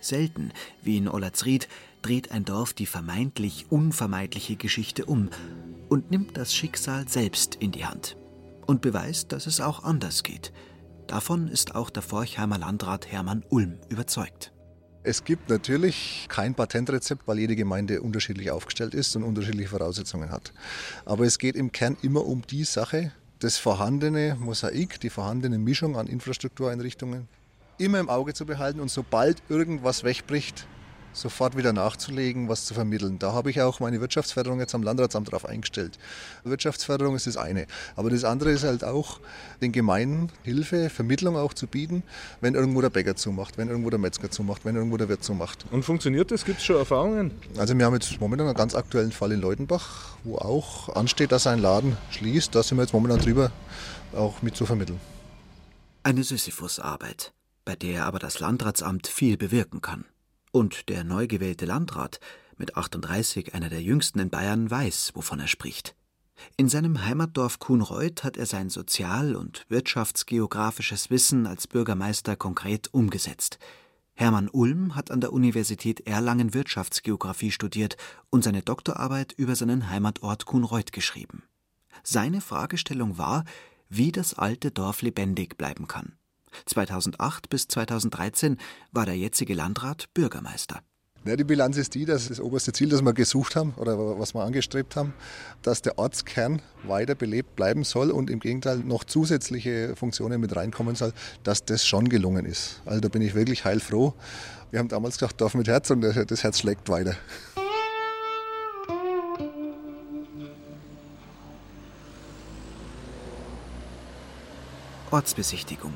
[0.00, 1.68] Selten, wie in Ollersried,
[2.00, 5.28] dreht ein Dorf die vermeintlich unvermeidliche Geschichte um
[5.90, 8.16] und nimmt das Schicksal selbst in die Hand
[8.64, 10.50] und beweist, dass es auch anders geht.
[11.14, 14.52] Davon ist auch der Forchheimer Landrat Hermann Ulm überzeugt.
[15.04, 20.52] Es gibt natürlich kein Patentrezept, weil jede Gemeinde unterschiedlich aufgestellt ist und unterschiedliche Voraussetzungen hat.
[21.04, 25.96] Aber es geht im Kern immer um die Sache, das vorhandene Mosaik, die vorhandene Mischung
[25.96, 27.28] an Infrastruktureinrichtungen
[27.78, 30.66] immer im Auge zu behalten und sobald irgendwas wegbricht,
[31.14, 33.18] sofort wieder nachzulegen, was zu vermitteln.
[33.18, 35.98] Da habe ich auch meine Wirtschaftsförderung jetzt am Landratsamt darauf eingestellt.
[36.42, 37.66] Wirtschaftsförderung ist das eine.
[37.96, 39.20] Aber das andere ist halt auch,
[39.62, 42.02] den Gemeinden Hilfe, Vermittlung auch zu bieten,
[42.40, 45.64] wenn irgendwo der Bäcker zumacht, wenn irgendwo der Metzger zumacht, wenn irgendwo der Wirt zumacht.
[45.70, 46.44] Und funktioniert das?
[46.44, 47.30] Gibt es schon Erfahrungen?
[47.56, 51.46] Also wir haben jetzt momentan einen ganz aktuellen Fall in Leutenbach, wo auch ansteht, dass
[51.46, 52.54] ein Laden schließt.
[52.54, 53.52] Da sind wir jetzt momentan drüber,
[54.12, 55.00] auch mit zu vermitteln.
[56.02, 57.32] Eine Sisyphusarbeit,
[57.64, 60.04] bei der aber das Landratsamt viel bewirken kann.
[60.54, 62.20] Und der neu gewählte Landrat,
[62.56, 65.96] mit 38 einer der jüngsten in Bayern, weiß, wovon er spricht.
[66.56, 73.58] In seinem Heimatdorf Kuhnreuth hat er sein sozial- und wirtschaftsgeografisches Wissen als Bürgermeister konkret umgesetzt.
[74.12, 77.96] Hermann Ulm hat an der Universität Erlangen Wirtschaftsgeographie studiert
[78.30, 81.42] und seine Doktorarbeit über seinen Heimatort Kuhnreuth geschrieben.
[82.04, 83.44] Seine Fragestellung war,
[83.88, 86.16] wie das alte Dorf lebendig bleiben kann.
[86.66, 88.58] 2008 bis 2013
[88.92, 90.80] war der jetzige Landrat Bürgermeister.
[91.26, 94.34] Ja, die Bilanz ist die, dass das oberste Ziel, das wir gesucht haben oder was
[94.34, 95.14] wir angestrebt haben,
[95.62, 100.96] dass der Ortskern weiter belebt bleiben soll und im Gegenteil noch zusätzliche Funktionen mit reinkommen
[100.96, 102.82] soll, dass das schon gelungen ist.
[102.84, 104.12] Also da bin ich wirklich heilfroh.
[104.70, 107.16] Wir haben damals gesagt, Dorf mit Herz und das Herz schlägt weiter.
[115.10, 115.94] Ortsbesichtigung.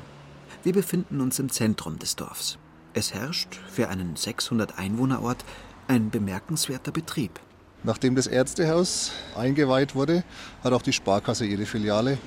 [0.61, 2.57] Wir befinden uns im Zentrum des Dorfs.
[2.93, 5.45] Es herrscht für einen 600 Einwohnerort
[5.87, 7.39] ein bemerkenswerter Betrieb.
[7.83, 10.25] Nachdem das Ärztehaus eingeweiht wurde,
[10.61, 12.17] hat auch die Sparkasse ihre Filiale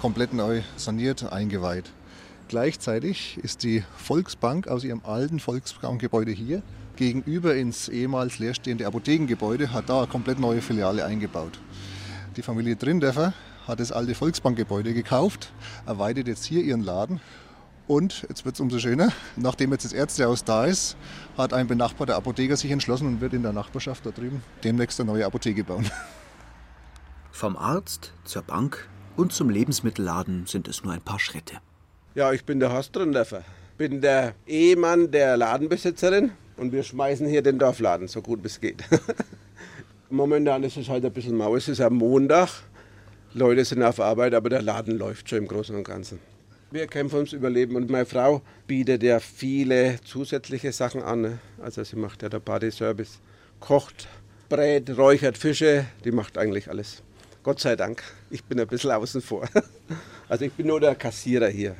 [0.00, 1.90] komplett neu saniert, eingeweiht.
[2.48, 6.62] Gleichzeitig ist die Volksbank aus ihrem alten Volksbankgebäude hier
[6.96, 11.58] gegenüber ins ehemals leerstehende Apothekengebäude, hat da eine komplett neue Filiale eingebaut.
[12.38, 13.34] Die Familie Trindeffer
[13.66, 15.52] hat das alte Volksbankgebäude gekauft,
[15.84, 17.20] erweitert jetzt hier ihren Laden
[17.86, 20.96] und jetzt wird es umso schöner, nachdem jetzt das Ärztehaus da ist,
[21.36, 25.10] hat ein benachbarter Apotheker sich entschlossen und wird in der Nachbarschaft da drüben demnächst eine
[25.10, 25.90] neue Apotheke bauen.
[27.30, 31.56] Vom Arzt zur Bank und zum Lebensmittelladen sind es nur ein paar Schritte.
[32.14, 33.42] Ja, ich bin der Horst Trindeffer.
[33.76, 38.84] bin der Ehemann der Ladenbesitzerin und wir schmeißen hier den Dorfladen, so gut es geht.
[40.10, 41.56] Momentan ist es halt ein bisschen mau.
[41.56, 42.48] Es ist am Montag,
[43.32, 46.20] Leute sind auf Arbeit, aber der Laden läuft schon im Großen und Ganzen.
[46.74, 51.38] Wir kämpfen ums Überleben und meine Frau bietet ja viele zusätzliche Sachen an.
[51.62, 53.20] Also sie macht ja der Party-Service,
[53.60, 54.08] kocht,
[54.48, 57.04] brät, räuchert Fische, die macht eigentlich alles.
[57.44, 58.02] Gott sei Dank.
[58.28, 59.48] Ich bin ein bisschen außen vor.
[60.28, 61.76] Also ich bin nur der Kassierer hier.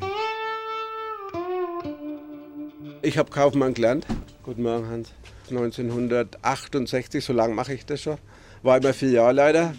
[3.02, 4.07] Ich habe Kaufmann gelernt.
[4.44, 5.12] Guten Morgen, Hans.
[5.50, 8.18] 1968, so lange mache ich das schon.
[8.62, 9.74] War immer Filialleiter.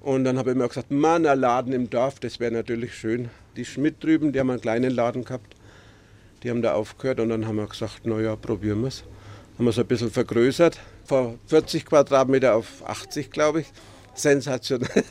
[0.00, 3.30] Und dann habe ich mir gesagt, Mann, ein Laden im Dorf, das wäre natürlich schön.
[3.56, 5.54] Die Schmidt drüben, die haben einen kleinen Laden gehabt.
[6.42, 9.04] Die haben da aufgehört und dann haben wir gesagt, naja, probieren wir es.
[9.58, 13.66] Haben wir es ein bisschen vergrößert, von 40 Quadratmeter auf 80, glaube ich.
[14.14, 14.88] Sensationell.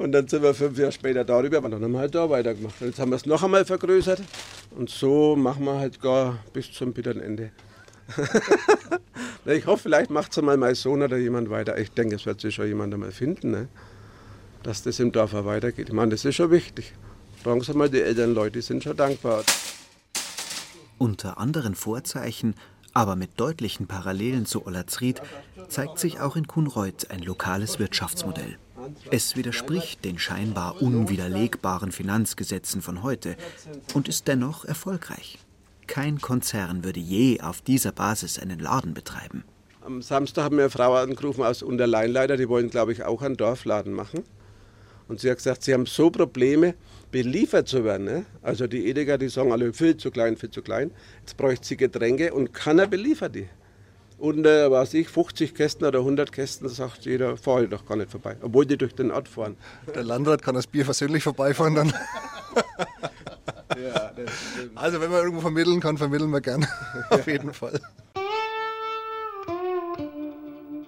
[0.00, 2.80] Und dann sind wir fünf Jahre später darüber, aber dann haben wir halt da weitergemacht.
[2.80, 4.22] Jetzt haben wir es noch einmal vergrößert
[4.70, 7.50] und so machen wir halt gar bis zum bitteren Ende.
[9.44, 11.76] ich hoffe, vielleicht macht es einmal mein Sohn oder jemand weiter.
[11.76, 13.68] Ich denke, es wird sich schon jemand einmal finden, ne?
[14.62, 15.88] Dass das im Dorf auch weitergeht.
[15.88, 16.92] Ich meine, das ist schon wichtig.
[17.42, 19.44] Fragen Sie mal die älteren Leute, die sind schon dankbar.
[20.98, 22.54] Unter anderen Vorzeichen,
[22.92, 25.22] aber mit deutlichen Parallelen zu Ollerzried,
[25.68, 28.58] zeigt sich auch in Kuhnreuth ein lokales Wirtschaftsmodell.
[29.10, 33.36] Es widerspricht den scheinbar unwiderlegbaren Finanzgesetzen von heute
[33.94, 35.38] und ist dennoch erfolgreich.
[35.86, 39.44] Kein Konzern würde je auf dieser Basis einen Laden betreiben.
[39.82, 43.36] Am Samstag haben wir eine Frau angerufen aus Unterleinleiter, die wollen, glaube ich, auch einen
[43.36, 44.24] Dorfladen machen.
[45.10, 46.74] Und sie hat gesagt, sie haben so Probleme,
[47.10, 48.04] beliefert zu werden.
[48.04, 48.26] Ne?
[48.42, 50.92] Also die Edeka, die sagen alle viel zu klein, viel zu klein.
[51.18, 53.48] Jetzt bräuchte sie Getränke und keiner beliefert die.
[54.18, 57.96] Und äh, was ich, 50 Kästen oder 100 Kästen, sagt jeder, fahre ich doch gar
[57.96, 59.56] nicht vorbei, obwohl die durch den Ort fahren.
[59.92, 61.88] Der Landrat kann das Bier versöhnlich vorbeifahren dann.
[63.82, 64.12] ja,
[64.76, 66.64] also wenn man irgendwo vermitteln kann, vermitteln wir gern.
[67.10, 67.80] Auf jeden Fall.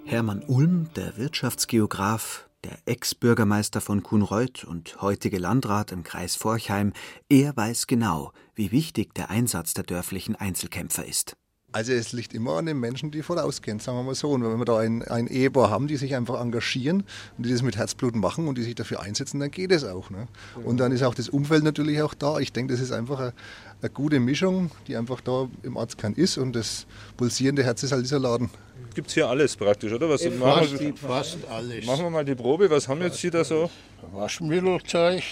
[0.04, 6.92] Hermann Ulm, der Wirtschaftsgeograf, der Ex-Bürgermeister von Kuhnreuth und heutige Landrat im Kreis Forchheim,
[7.28, 11.36] er weiß genau, wie wichtig der Einsatz der dörflichen Einzelkämpfer ist.
[11.72, 14.30] Also es liegt immer an den Menschen, die vorausgehen, sagen wir mal so.
[14.30, 17.04] Und wenn wir da ein, ein Ehepaar haben, die sich einfach engagieren
[17.38, 20.10] und die das mit Herzblut machen und die sich dafür einsetzen, dann geht es auch.
[20.10, 20.28] Ne?
[20.64, 22.38] Und dann ist auch das Umfeld natürlich auch da.
[22.38, 23.32] Ich denke, das ist einfach eine,
[23.80, 28.04] eine gute Mischung, die einfach da im Ortskern ist und das pulsierende Herz ist halt
[28.04, 28.50] dieser Laden.
[28.94, 30.10] Gibt es hier alles praktisch, oder?
[30.10, 31.86] Was fast, machen wir, fast alles.
[31.86, 32.68] Machen wir mal die Probe.
[32.68, 33.70] Was haben jetzt hier da so?
[34.12, 35.22] Waschmittelzeug,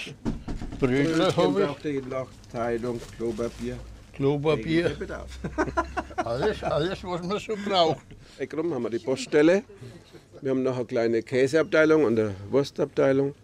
[0.79, 1.69] Brötchen habe ich.
[1.69, 3.77] Auch die Nachteilung, Klopapier.
[4.13, 4.95] Klopapier.
[6.17, 8.05] alles, alles, was man so braucht.
[8.37, 9.63] Eckrum haben wir die Poststelle.
[10.41, 13.35] Wir haben noch eine kleine Käseabteilung und eine Wurstabteilung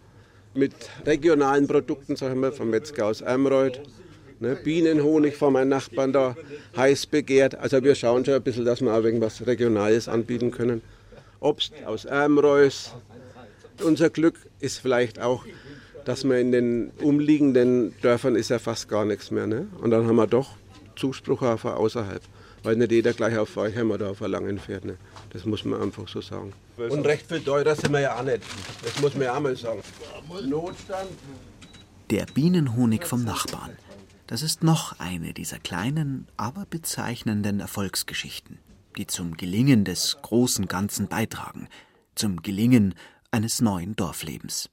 [0.53, 0.73] mit
[1.05, 3.81] regionalen Produkten, sagen wir, vom Metzger aus Ermreuth.
[4.39, 6.35] Ne, Bienenhonig von meinen Nachbarn da,
[6.75, 7.55] heiß begehrt.
[7.55, 10.81] Also wir schauen schon ein bisschen, dass wir auch irgendwas Regionales anbieten können.
[11.39, 12.93] Obst aus Ermreuth.
[13.83, 15.45] Unser Glück ist vielleicht auch,
[16.07, 19.45] dass wir in den umliegenden Dörfern ist ja fast gar nichts mehr.
[19.45, 19.67] Ne?
[19.81, 20.55] Und dann haben wir doch
[20.95, 22.21] Zuspruch von außerhalb.
[22.63, 24.85] Weil nicht jeder gleich auf Weichheim oder auf Erlangen fährt.
[24.85, 24.95] Ne?
[25.31, 26.53] Das muss man einfach so sagen.
[26.77, 28.41] Und recht viel teurer sind wir ja auch nicht.
[28.83, 29.81] Das muss man ja auch mal sagen.
[30.47, 31.09] Notstand.
[32.09, 33.71] Der Bienenhonig vom Nachbarn.
[34.27, 38.59] Das ist noch eine dieser kleinen, aber bezeichnenden Erfolgsgeschichten,
[38.97, 41.67] die zum Gelingen des großen Ganzen beitragen,
[42.15, 42.95] zum Gelingen
[43.29, 44.69] eines neuen Dorflebens.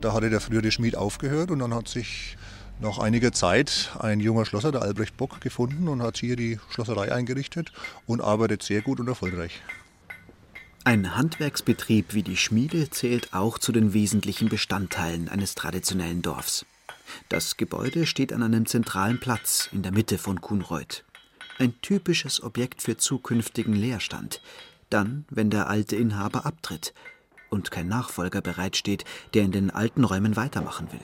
[0.00, 2.38] Da hatte der frühere Schmied aufgehört und dann hat sich
[2.80, 7.12] nach einiger Zeit ein junger Schlosser, der Albrecht Bock, gefunden und hat hier die Schlosserei
[7.12, 7.72] eingerichtet
[8.06, 9.60] und arbeitet sehr gut und erfolgreich.
[10.84, 16.64] Ein Handwerksbetrieb wie die Schmiede zählt auch zu den wesentlichen Bestandteilen eines traditionellen Dorfs.
[17.28, 21.04] Das Gebäude steht an einem zentralen Platz in der Mitte von Kuhnreuth.
[21.58, 24.40] Ein typisches Objekt für zukünftigen Leerstand.
[24.88, 26.94] Dann, wenn der alte Inhaber abtritt
[27.50, 31.00] und kein Nachfolger bereitsteht, der in den alten Räumen weitermachen will.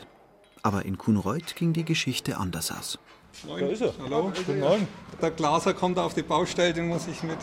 [0.62, 2.98] Aber in Kuhnreuth ging die Geschichte anders aus.
[3.46, 3.92] Da ist er.
[4.02, 4.88] Hallo, guten Morgen.
[5.20, 7.36] Der Glaser kommt auf die Baustelle, den muss ich mit.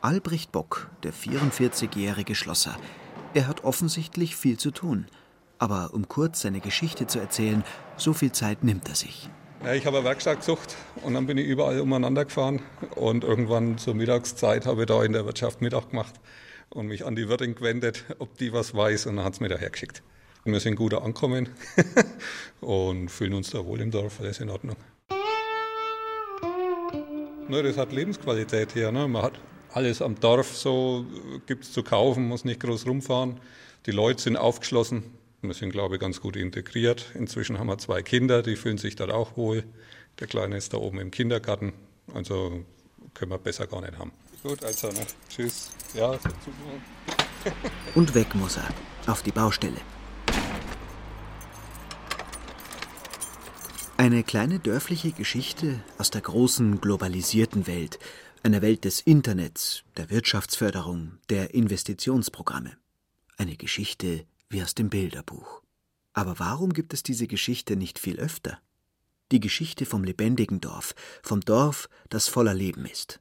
[0.00, 2.76] Albrecht Bock, der 44-jährige Schlosser.
[3.34, 5.06] Er hat offensichtlich viel zu tun.
[5.58, 7.64] Aber um kurz seine Geschichte zu erzählen,
[7.96, 9.30] so viel Zeit nimmt er sich.
[9.64, 12.60] Ja, ich habe eine Werkstatt gesucht und dann bin ich überall umeinander gefahren.
[12.94, 16.14] Und irgendwann zur Mittagszeit habe ich da in der Wirtschaft Mittag gemacht
[16.70, 19.06] und mich an die Wirtin gewendet, ob die was weiß.
[19.06, 20.02] Und dann hat es mir daher geschickt.
[20.44, 21.48] Wir sind gut angekommen
[22.60, 24.76] und fühlen uns da wohl im Dorf, alles in Ordnung.
[27.48, 28.92] Ne, das hat Lebensqualität hier.
[28.92, 29.08] Ne?
[29.08, 29.40] Man hat
[29.72, 31.04] alles am Dorf so,
[31.46, 33.40] gibt es zu kaufen, muss nicht groß rumfahren.
[33.86, 35.04] Die Leute sind aufgeschlossen.
[35.42, 37.06] Wir sind, glaube ich, ganz gut integriert.
[37.14, 39.64] Inzwischen haben wir zwei Kinder, die fühlen sich dort auch wohl.
[40.18, 41.72] Der Kleine ist da oben im Kindergarten.
[42.14, 42.64] Also
[43.14, 44.12] können wir besser gar nicht haben.
[44.46, 45.04] Gut, also, ne?
[45.28, 45.70] tschüss.
[45.92, 46.16] Ja,
[47.96, 48.68] Und weg muss er,
[49.08, 49.80] auf die Baustelle.
[53.96, 57.98] Eine kleine dörfliche Geschichte aus der großen globalisierten Welt,
[58.44, 62.76] einer Welt des Internets, der Wirtschaftsförderung, der Investitionsprogramme.
[63.38, 65.62] Eine Geschichte wie aus dem Bilderbuch.
[66.12, 68.60] Aber warum gibt es diese Geschichte nicht viel öfter?
[69.32, 73.18] Die Geschichte vom lebendigen Dorf, vom Dorf, das voller Leben ist.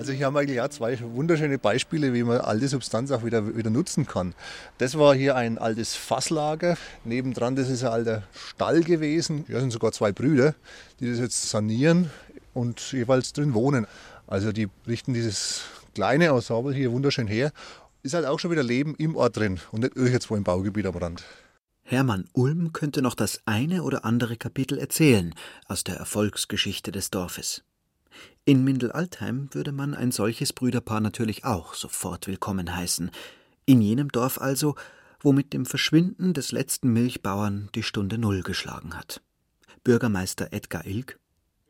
[0.00, 3.68] Also hier haben wir auch zwei wunderschöne Beispiele, wie man alte Substanz auch wieder, wieder
[3.68, 4.34] nutzen kann.
[4.78, 6.78] Das war hier ein altes Fasslager.
[7.04, 9.44] Nebendran, das ist ein alter Stall gewesen.
[9.46, 10.54] Hier sind sogar zwei Brüder,
[11.00, 12.08] die das jetzt sanieren
[12.54, 13.86] und jeweils drin wohnen.
[14.26, 17.52] Also die richten dieses kleine Ensemble hier wunderschön her.
[18.02, 20.96] Ist halt auch schon wieder Leben im Ort drin und nicht irgendwo im Baugebiet am
[20.96, 21.24] Rand.
[21.82, 25.34] Hermann Ulm könnte noch das eine oder andere Kapitel erzählen
[25.66, 27.64] aus der Erfolgsgeschichte des Dorfes.
[28.44, 33.10] In Mindel-Altheim würde man ein solches Brüderpaar natürlich auch sofort willkommen heißen.
[33.66, 34.74] In jenem Dorf also,
[35.20, 39.20] wo mit dem Verschwinden des letzten Milchbauern die Stunde Null geschlagen hat.
[39.84, 41.18] Bürgermeister Edgar Ilk.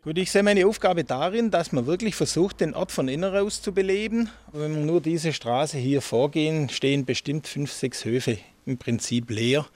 [0.02, 3.60] Gut, ich sehe meine Aufgabe darin, dass man wirklich versucht, den Ort von innen aus
[3.60, 4.30] zu beleben.
[4.50, 9.66] Wenn wir nur diese Straße hier vorgehen, stehen bestimmt fünf, sechs Höfe im Prinzip leer,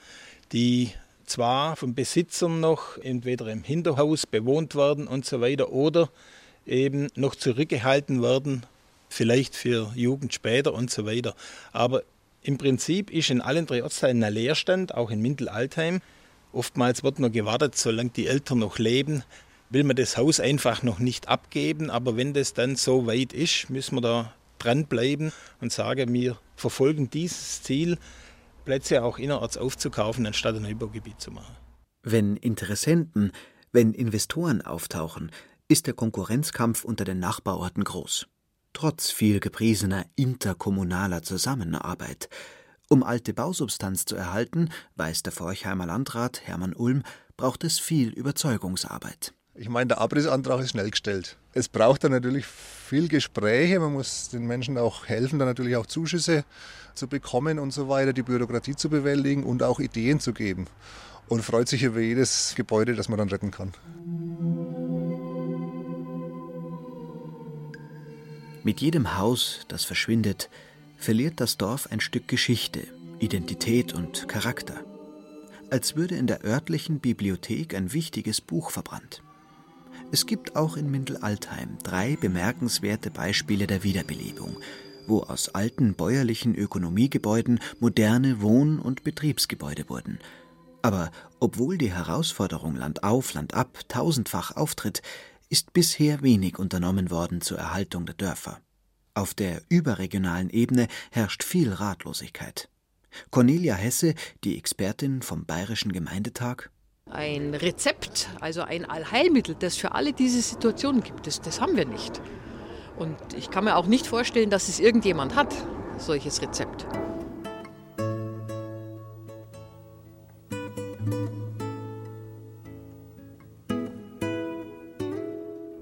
[0.51, 0.91] die
[1.25, 6.09] zwar von Besitzern noch entweder im Hinterhaus bewohnt werden und so weiter oder
[6.65, 8.65] eben noch zurückgehalten werden,
[9.09, 11.35] vielleicht für Jugend später und so weiter.
[11.71, 12.03] Aber
[12.41, 16.01] im Prinzip ist in allen drei Ortsteilen ein Leerstand, auch in Mindel-Altheim.
[16.53, 19.23] Oftmals wird nur gewartet, solange die Eltern noch leben,
[19.69, 21.89] will man das Haus einfach noch nicht abgeben.
[21.89, 27.09] Aber wenn das dann so weit ist, müssen wir da dranbleiben und sagen, wir verfolgen
[27.09, 27.97] dieses Ziel,
[28.63, 31.55] Plätze auch innerorts aufzukaufen, anstatt ein Neubaugebiet zu machen.
[32.03, 33.31] Wenn Interessenten,
[33.71, 35.31] wenn Investoren auftauchen,
[35.67, 38.27] ist der Konkurrenzkampf unter den Nachbarorten groß.
[38.73, 42.29] Trotz viel gepriesener interkommunaler Zusammenarbeit.
[42.87, 47.03] Um alte Bausubstanz zu erhalten, weiß der Forchheimer Landrat Hermann Ulm,
[47.35, 49.33] braucht es viel Überzeugungsarbeit.
[49.55, 51.37] Ich meine, der Abrissantrag ist schnell gestellt.
[51.53, 53.79] Es braucht dann natürlich viel Gespräche.
[53.79, 56.43] Man muss den Menschen auch helfen, dann natürlich auch Zuschüsse
[56.93, 60.67] zu bekommen und so weiter, die Bürokratie zu bewältigen und auch Ideen zu geben.
[61.27, 63.71] Und freut sich über jedes Gebäude, das man dann retten kann.
[68.65, 70.49] Mit jedem Haus, das verschwindet,
[70.97, 72.81] verliert das Dorf ein Stück Geschichte,
[73.19, 74.83] Identität und Charakter.
[75.69, 79.21] Als würde in der örtlichen Bibliothek ein wichtiges Buch verbrannt.
[80.11, 84.57] Es gibt auch in Mindel-Altheim drei bemerkenswerte Beispiele der Wiederbelebung,
[85.05, 90.17] wo aus alten bäuerlichen Ökonomiegebäuden moderne Wohn- und Betriebsgebäude wurden.
[90.81, 95.03] Aber obwohl die Herausforderung Land auf, Land ab tausendfach auftritt,
[95.49, 98.59] ist bisher wenig unternommen worden zur Erhaltung der Dörfer.
[99.13, 102.69] Auf der überregionalen Ebene herrscht viel Ratlosigkeit.
[103.31, 106.69] Cornelia Hesse, die Expertin vom Bayerischen Gemeindetag.
[107.09, 111.85] Ein Rezept, also ein Allheilmittel, das für alle diese Situationen gibt, das, das haben wir
[111.85, 112.21] nicht.
[112.97, 115.53] Und ich kann mir auch nicht vorstellen, dass es irgendjemand hat,
[115.97, 116.87] solches Rezept.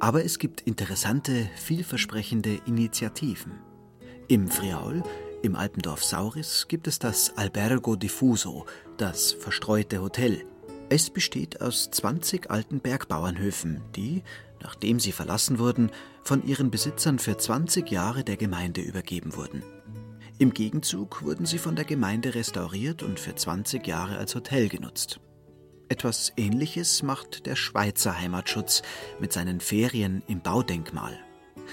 [0.04, 3.54] Aber es gibt interessante, vielversprechende Initiativen.
[4.28, 5.02] Im Friaul,
[5.44, 8.66] im Alpendorf Sauris, gibt es das Albergo Diffuso,
[8.98, 10.44] das verstreute Hotel.
[10.90, 14.24] Es besteht aus 20 alten Bergbauernhöfen, die,
[14.62, 15.90] nachdem sie verlassen wurden,
[16.22, 19.64] von ihren Besitzern für 20 Jahre der Gemeinde übergeben wurden.
[20.38, 25.22] Im Gegenzug wurden sie von der Gemeinde restauriert und für 20 Jahre als Hotel genutzt.
[25.94, 28.82] Etwas Ähnliches macht der Schweizer Heimatschutz
[29.20, 31.20] mit seinen Ferien im Baudenkmal.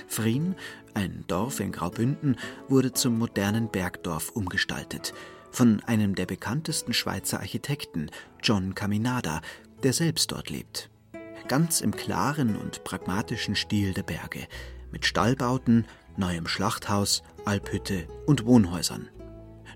[0.09, 0.56] Frien,
[0.92, 2.37] ein Dorf in Graubünden,
[2.68, 5.14] wurde zum modernen Bergdorf umgestaltet,
[5.50, 8.10] von einem der bekanntesten Schweizer Architekten,
[8.42, 9.40] John Caminada,
[9.83, 10.90] der selbst dort lebt.
[11.48, 14.46] Ganz im klaren und pragmatischen Stil der Berge,
[14.92, 15.87] mit Stallbauten,
[16.18, 19.08] neuem Schlachthaus, Alphütte und Wohnhäusern.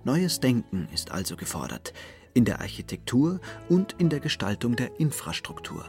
[0.04, 1.94] Neues Denken ist also gefordert,
[2.34, 5.84] in der Architektur und in der Gestaltung der Infrastruktur.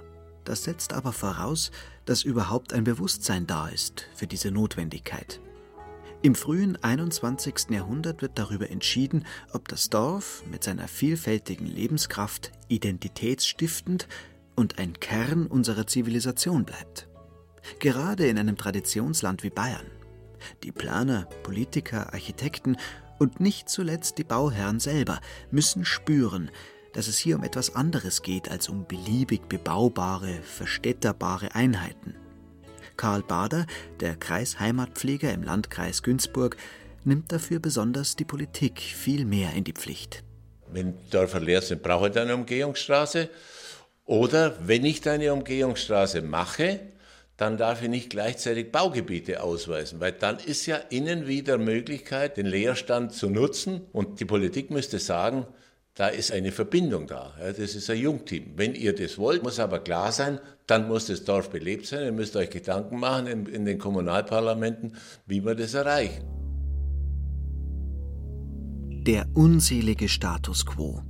[0.45, 1.71] Das setzt aber voraus,
[2.05, 5.41] dass überhaupt ein Bewusstsein da ist für diese Notwendigkeit.
[6.21, 7.69] Im frühen 21.
[7.69, 14.07] Jahrhundert wird darüber entschieden, ob das Dorf mit seiner vielfältigen Lebenskraft identitätsstiftend
[14.55, 17.07] und ein Kern unserer Zivilisation bleibt.
[17.79, 19.85] Gerade in einem Traditionsland wie Bayern.
[20.63, 22.77] Die Planer, Politiker, Architekten
[23.19, 25.19] Und nicht zuletzt die Bauherren selber
[25.51, 26.51] müssen spüren,
[26.93, 32.15] dass es hier um etwas anderes geht als um beliebig bebaubare, verstädterbare Einheiten.
[32.97, 33.65] Karl Bader,
[33.99, 36.55] der Kreisheimatpfleger im Landkreis Günzburg,
[37.03, 40.23] nimmt dafür besonders die Politik viel mehr in die Pflicht.
[40.71, 43.29] Wenn Dörfer leer sind, brauche ich eine Umgehungsstraße.
[44.05, 46.79] Oder wenn ich eine Umgehungsstraße mache,
[47.37, 52.45] dann darf ich nicht gleichzeitig Baugebiete ausweisen, weil dann ist ja innen wieder Möglichkeit, den
[52.45, 53.81] Leerstand zu nutzen.
[53.91, 55.45] Und die Politik müsste sagen,
[55.95, 57.33] da ist eine Verbindung da.
[57.39, 58.53] das ist ein Jungteam.
[58.55, 62.03] Wenn ihr das wollt, muss aber klar sein, dann muss das Dorf belebt sein.
[62.03, 64.93] Ihr müsst euch Gedanken machen in, in den Kommunalparlamenten,
[65.25, 66.23] wie wir das erreichen.
[69.05, 71.01] Der unselige Status quo.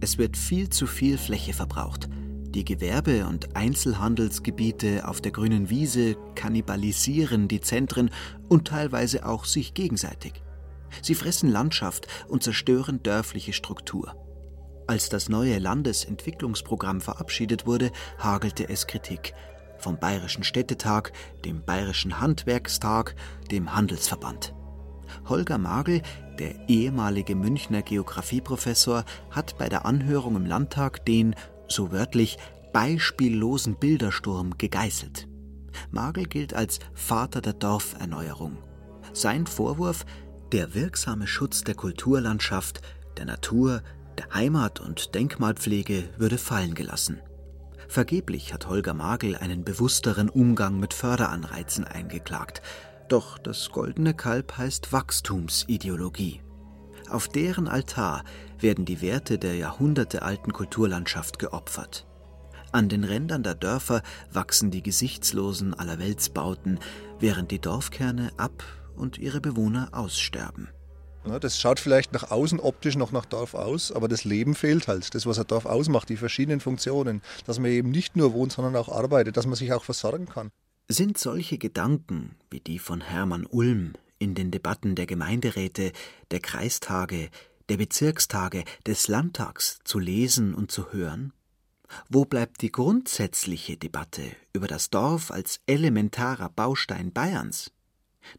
[0.00, 2.08] Es wird viel zu viel Fläche verbraucht.
[2.54, 8.10] Die Gewerbe- und Einzelhandelsgebiete auf der grünen Wiese kannibalisieren die Zentren
[8.48, 10.34] und teilweise auch sich gegenseitig.
[11.02, 14.14] Sie fressen Landschaft und zerstören dörfliche Struktur.
[14.86, 19.34] Als das neue Landesentwicklungsprogramm verabschiedet wurde, hagelte es Kritik.
[19.78, 21.12] Vom Bayerischen Städtetag,
[21.44, 23.16] dem Bayerischen Handwerkstag,
[23.50, 24.54] dem Handelsverband.
[25.28, 26.02] Holger Magel,
[26.38, 31.34] der ehemalige Münchner Geographieprofessor, hat bei der Anhörung im Landtag den
[31.68, 32.38] so wörtlich,
[32.72, 35.28] beispiellosen Bildersturm gegeißelt.
[35.90, 38.58] Magel gilt als Vater der Dorferneuerung.
[39.12, 40.04] Sein Vorwurf,
[40.52, 42.80] der wirksame Schutz der Kulturlandschaft,
[43.16, 43.82] der Natur,
[44.18, 47.20] der Heimat- und Denkmalpflege würde fallen gelassen.
[47.88, 52.62] Vergeblich hat Holger Magel einen bewussteren Umgang mit Förderanreizen eingeklagt.
[53.08, 56.40] Doch das goldene Kalb heißt Wachstumsideologie.
[57.14, 58.24] Auf deren Altar
[58.58, 62.08] werden die Werte der jahrhundertealten Kulturlandschaft geopfert.
[62.72, 64.02] An den Rändern der Dörfer
[64.32, 66.80] wachsen die gesichtslosen Allerweltsbauten,
[67.20, 68.64] während die Dorfkerne ab
[68.96, 70.70] und ihre Bewohner aussterben.
[71.40, 75.14] Das schaut vielleicht nach außen optisch noch nach Dorf aus, aber das Leben fehlt halt.
[75.14, 77.22] Das, was ein Dorf ausmacht, die verschiedenen Funktionen.
[77.46, 80.50] Dass man eben nicht nur wohnt, sondern auch arbeitet, dass man sich auch versorgen kann.
[80.88, 83.92] Sind solche Gedanken wie die von Hermann Ulm
[84.24, 85.92] in den Debatten der Gemeinderäte,
[86.30, 87.28] der Kreistage,
[87.68, 91.32] der Bezirkstage, des Landtags zu lesen und zu hören?
[92.08, 94.22] Wo bleibt die grundsätzliche Debatte
[94.54, 97.70] über das Dorf als elementarer Baustein Bayerns?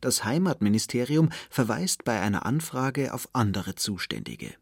[0.01, 4.55] Das Heimatministerium verweist bei einer Anfrage auf andere Zuständige.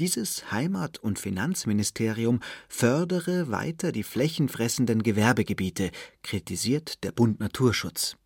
[0.00, 5.92] Dieses Heimat- und Finanzministerium fördere weiter die flächenfressenden Gewerbegebiete,
[6.22, 8.16] kritisiert der Bund Naturschutz.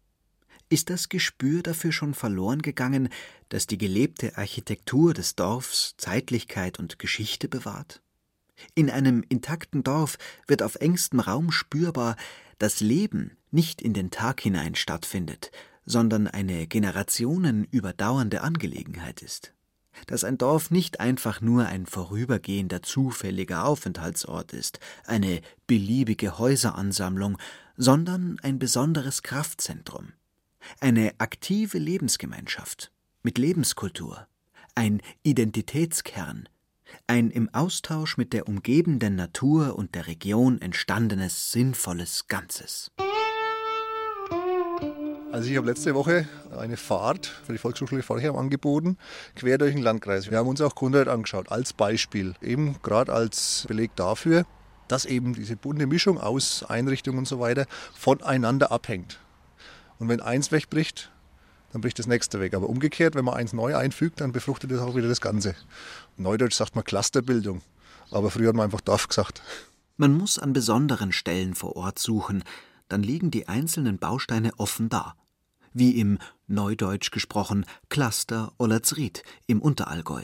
[0.72, 3.10] Ist das Gespür dafür schon verloren gegangen,
[3.50, 8.00] dass die gelebte Architektur des Dorfs Zeitlichkeit und Geschichte bewahrt?
[8.74, 10.16] In einem intakten Dorf
[10.46, 12.16] wird auf engstem Raum spürbar,
[12.56, 15.50] dass Leben nicht in den Tag hinein stattfindet,
[15.84, 19.52] sondern eine Generationen überdauernde Angelegenheit ist.
[20.06, 27.36] Dass ein Dorf nicht einfach nur ein vorübergehender zufälliger Aufenthaltsort ist, eine beliebige Häuseransammlung,
[27.76, 30.14] sondern ein besonderes Kraftzentrum.
[30.80, 32.92] Eine aktive Lebensgemeinschaft
[33.22, 34.26] mit Lebenskultur,
[34.74, 36.48] ein Identitätskern,
[37.06, 42.90] ein im Austausch mit der umgebenden Natur und der Region entstandenes sinnvolles Ganzes.
[45.32, 48.98] Also ich habe letzte Woche eine Fahrt für die Volkshochschule Forchheim angeboten,
[49.34, 50.30] quer durch den Landkreis.
[50.30, 54.44] Wir haben uns auch Kunert angeschaut, als Beispiel, eben gerade als Beleg dafür,
[54.88, 59.20] dass eben diese bunte Mischung aus Einrichtungen und so weiter voneinander abhängt.
[60.02, 61.12] Und wenn eins wegbricht,
[61.70, 62.54] dann bricht das nächste weg.
[62.54, 65.54] Aber umgekehrt, wenn man eins neu einfügt, dann befruchtet das auch wieder das Ganze.
[66.16, 67.62] Neudeutsch sagt man Clusterbildung.
[68.10, 69.42] Aber früher hat man einfach Dorf gesagt.
[69.96, 72.42] Man muss an besonderen Stellen vor Ort suchen,
[72.88, 75.14] dann liegen die einzelnen Bausteine offen da.
[75.72, 80.22] Wie im, neudeutsch gesprochen, Cluster Ollersried im Unterallgäu.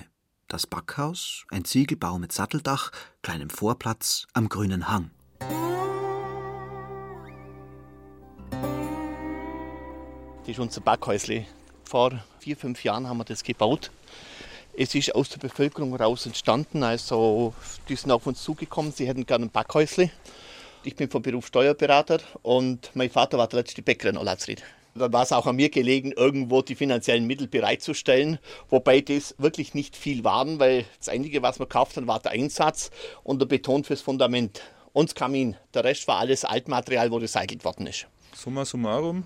[0.48, 2.90] Das Backhaus, ein Ziegelbau mit Satteldach,
[3.22, 5.12] kleinem Vorplatz am grünen Hang.
[10.48, 11.44] Das ist unser Backhäusle.
[11.84, 13.90] Vor vier, fünf Jahren haben wir das gebaut.
[14.74, 16.82] Es ist aus der Bevölkerung heraus entstanden.
[16.82, 17.52] Also,
[17.86, 20.10] die sind auf uns zugekommen, sie hätten gerne ein Backhäusle.
[20.84, 24.62] Ich bin vom Beruf Steuerberater und mein Vater war der letzte Bäcker in Olatzried.
[24.94, 28.38] Dann war es auch an mir gelegen, irgendwo die finanziellen Mittel bereitzustellen,
[28.70, 32.32] wobei das wirklich nicht viel waren, weil das Einzige, was wir gekauft haben, war der
[32.32, 32.90] Einsatz
[33.22, 34.62] und der Beton fürs Fundament
[34.94, 35.58] und das Kamin.
[35.74, 38.06] Der Rest war alles Altmaterial, wo recycelt worden ist.
[38.34, 39.24] Summa summarum?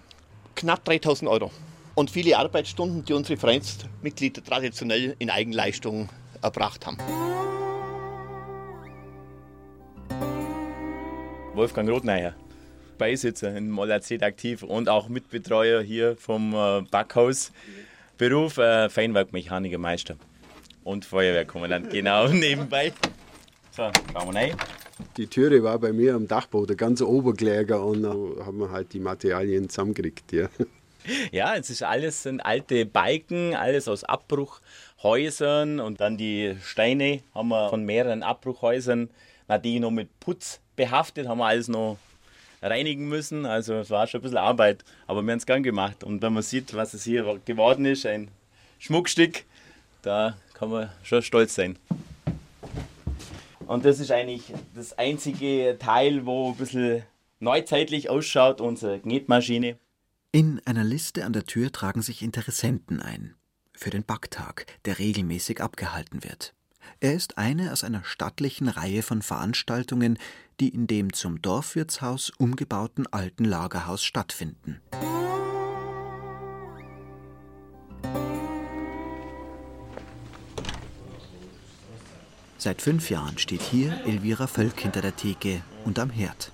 [0.55, 1.51] Knapp 3000 Euro.
[1.95, 6.09] Und viele Arbeitsstunden, die unsere Vereinsmitglieder traditionell in Eigenleistung
[6.41, 6.99] erbracht haben.
[11.55, 12.35] Wolfgang Rotneier,
[12.97, 17.53] Beisitzer in Mollerzet aktiv und auch Mitbetreuer hier vom äh, Backhaus.
[18.17, 20.17] Beruf äh, Feinwerkmechanikermeister
[20.85, 22.93] und Feuerwehrkommandant, genau nebenbei.
[23.71, 24.57] So, schauen wir rein.
[25.17, 28.11] Die Türe war bei mir am Dachboden ganz obergelegen und da
[28.45, 30.33] haben wir halt die Materialien zusammengekriegt.
[30.33, 30.49] Ja.
[31.33, 37.49] Ja, es ist alles sind alte Balken, alles aus Abbruchhäusern und dann die Steine haben
[37.49, 39.11] wir von mehreren Abbruchhäusern,
[39.65, 41.99] die noch mit Putz behaftet, haben wir alles noch
[42.63, 43.45] reinigen müssen.
[43.45, 46.05] Also es war schon ein bisschen Arbeit, aber wir haben es gern gemacht.
[46.05, 48.29] Und wenn man sieht, was es hier geworden ist, ein
[48.79, 49.45] Schmuckstück,
[50.03, 51.79] da kann man schon stolz sein.
[53.73, 57.05] Und das ist eigentlich das einzige Teil, wo ein bisschen
[57.41, 59.79] neuzeitlich ausschaut, unsere Knetmaschine.
[60.31, 63.35] In einer Liste an der Tür tragen sich Interessenten ein.
[63.73, 66.53] Für den Backtag, der regelmäßig abgehalten wird.
[67.01, 70.19] Er ist eine aus einer stattlichen Reihe von Veranstaltungen,
[70.61, 74.83] die in dem zum Dorfwirtshaus umgebauten alten Lagerhaus stattfinden.
[82.63, 86.53] Seit fünf Jahren steht hier Elvira Völk hinter der Theke und am Herd.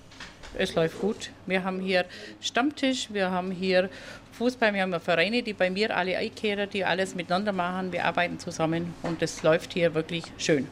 [0.55, 1.29] Es läuft gut.
[1.45, 2.03] Wir haben hier
[2.41, 3.91] Stammtisch, wir haben hier
[4.31, 7.91] Fußball, wir haben Vereine, die bei mir alle einkehren, die alles miteinander machen.
[7.91, 10.67] Wir arbeiten zusammen und es läuft hier wirklich schön.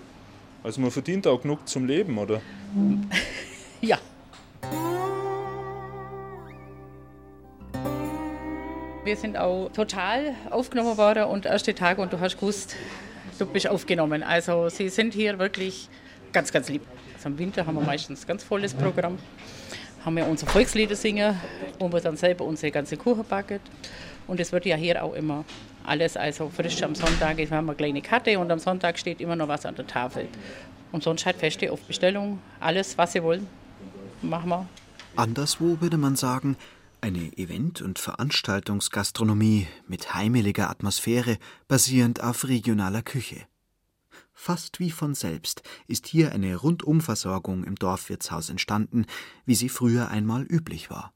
[0.64, 2.42] Also man verdient auch genug zum Leben, oder?
[3.82, 4.00] ja.
[9.04, 12.76] Wir sind auch total aufgenommen worden und erste Tag und du hast gewusst,
[13.38, 14.24] du bist aufgenommen.
[14.24, 15.90] Also sie sind hier wirklich
[16.34, 16.82] ganz, ganz lieb.
[17.16, 19.18] Also Im Winter haben wir meistens ein ganz volles Programm.
[20.06, 21.36] Haben wir unsere Volkslieder singen,
[21.80, 23.60] wo wir dann selber unsere ganze Kuchen backen.
[24.28, 25.46] Und es wird ja hier auch immer
[25.86, 29.36] alles, also frisch am Sonntag wir haben eine kleine Karte und am Sonntag steht immer
[29.36, 30.28] noch was an der Tafel.
[30.92, 33.48] Und sonst halt Feste auf Bestellung, alles, was sie wollen,
[34.22, 34.68] machen wir.
[35.16, 36.58] Anderswo würde man sagen,
[37.02, 41.38] eine Event- und Veranstaltungsgastronomie mit heimeliger Atmosphäre
[41.68, 43.48] basierend auf regionaler Küche.
[44.34, 49.06] Fast wie von selbst ist hier eine Rundumversorgung im Dorfwirtshaus entstanden,
[49.46, 51.14] wie sie früher einmal üblich war.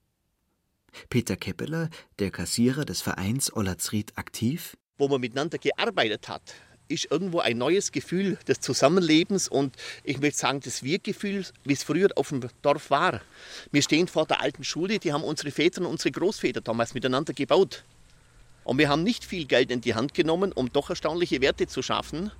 [1.09, 6.53] Peter Keppeler, der Kassierer des Vereins Ollersried aktiv, wo man miteinander gearbeitet hat,
[6.91, 11.83] ist irgendwo ein neues Gefühl des Zusammenlebens und ich möchte sagen, das Wir-Gefühl, wie es
[11.83, 13.21] früher auf dem Dorf war.
[13.71, 17.33] Wir stehen vor der alten Schule, die haben unsere Väter und unsere Großväter damals miteinander
[17.33, 17.83] gebaut.
[18.63, 21.81] Und wir haben nicht viel Geld in die Hand genommen, um doch erstaunliche Werte zu
[21.81, 22.31] schaffen.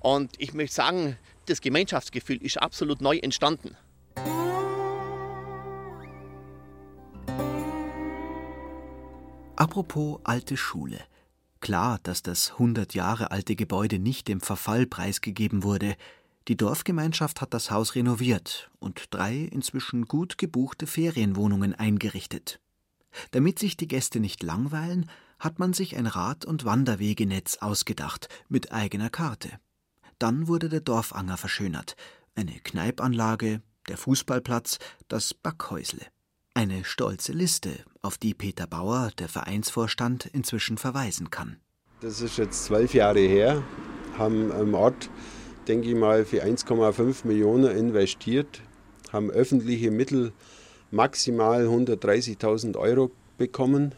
[0.00, 3.76] Und ich möchte sagen, das Gemeinschaftsgefühl ist absolut neu entstanden.
[9.56, 11.00] Apropos alte Schule.
[11.60, 15.96] Klar, dass das 100 Jahre alte Gebäude nicht dem Verfall preisgegeben wurde.
[16.46, 22.60] Die Dorfgemeinschaft hat das Haus renoviert und drei inzwischen gut gebuchte Ferienwohnungen eingerichtet.
[23.32, 28.72] Damit sich die Gäste nicht langweilen, hat man sich ein Rad- und Wanderwegenetz ausgedacht mit
[28.72, 29.50] eigener Karte.
[30.18, 31.96] Dann wurde der Dorfanger verschönert,
[32.34, 34.78] eine Kneipanlage, der Fußballplatz,
[35.08, 36.06] das Backhäusle.
[36.58, 37.70] Eine stolze Liste,
[38.02, 41.58] auf die Peter Bauer, der Vereinsvorstand, inzwischen verweisen kann.
[42.00, 43.62] Das ist jetzt zwölf Jahre her,
[44.18, 45.08] haben im Ort,
[45.68, 48.60] denke ich mal, für 1,5 Millionen investiert,
[49.12, 50.32] haben öffentliche Mittel
[50.90, 53.94] maximal 130.000 Euro bekommen.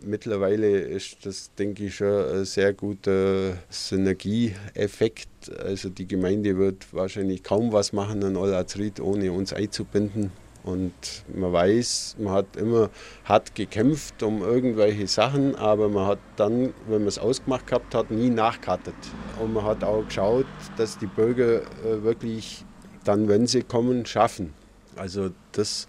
[0.00, 5.50] Mittlerweile ist das, denke ich, schon ein sehr guter Synergieeffekt.
[5.58, 10.30] Also die Gemeinde wird wahrscheinlich kaum was machen an Olazried, ohne uns einzubinden.
[10.64, 10.92] Und
[11.34, 12.90] man weiß, man hat immer
[13.24, 18.10] hart gekämpft um irgendwelche Sachen, aber man hat dann, wenn man es ausgemacht gehabt hat,
[18.10, 18.94] nie nachkartet.
[19.40, 20.46] Und man hat auch geschaut,
[20.76, 22.64] dass die Bürger äh, wirklich
[23.04, 24.52] dann, wenn sie kommen, schaffen.
[24.96, 25.86] Also das,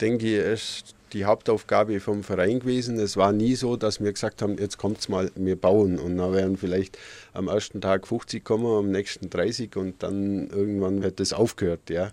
[0.00, 2.98] denke ich, ist die Hauptaufgabe vom Verein gewesen.
[2.98, 5.98] Es war nie so, dass wir gesagt haben, jetzt kommt's mal, wir bauen.
[5.98, 6.98] Und dann werden vielleicht
[7.34, 11.90] am ersten Tag 50 kommen, am nächsten 30 und dann irgendwann wird das aufgehört.
[11.90, 12.12] Ja.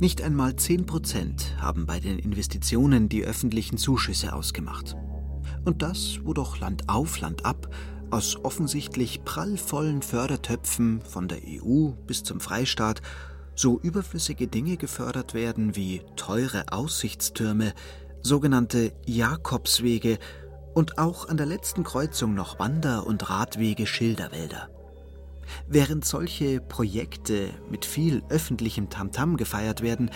[0.00, 4.94] Nicht einmal 10 Prozent haben bei den Investitionen die öffentlichen Zuschüsse ausgemacht.
[5.64, 7.68] Und das, wo doch Land auf, Land ab
[8.10, 13.02] aus offensichtlich prallvollen Fördertöpfen von der EU bis zum Freistaat
[13.56, 17.74] so überflüssige Dinge gefördert werden wie teure Aussichtstürme,
[18.22, 20.18] sogenannte Jakobswege
[20.74, 24.68] und auch an der letzten Kreuzung noch Wander- und Radwege Schilderwälder.
[25.66, 30.10] Während solche Projekte mit viel öffentlichem Tamtam gefeiert werden,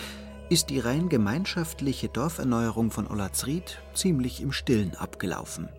[0.49, 5.69] ist die rein gemeinschaftliche Dorferneuerung von Ollatzried ziemlich im Stillen abgelaufen.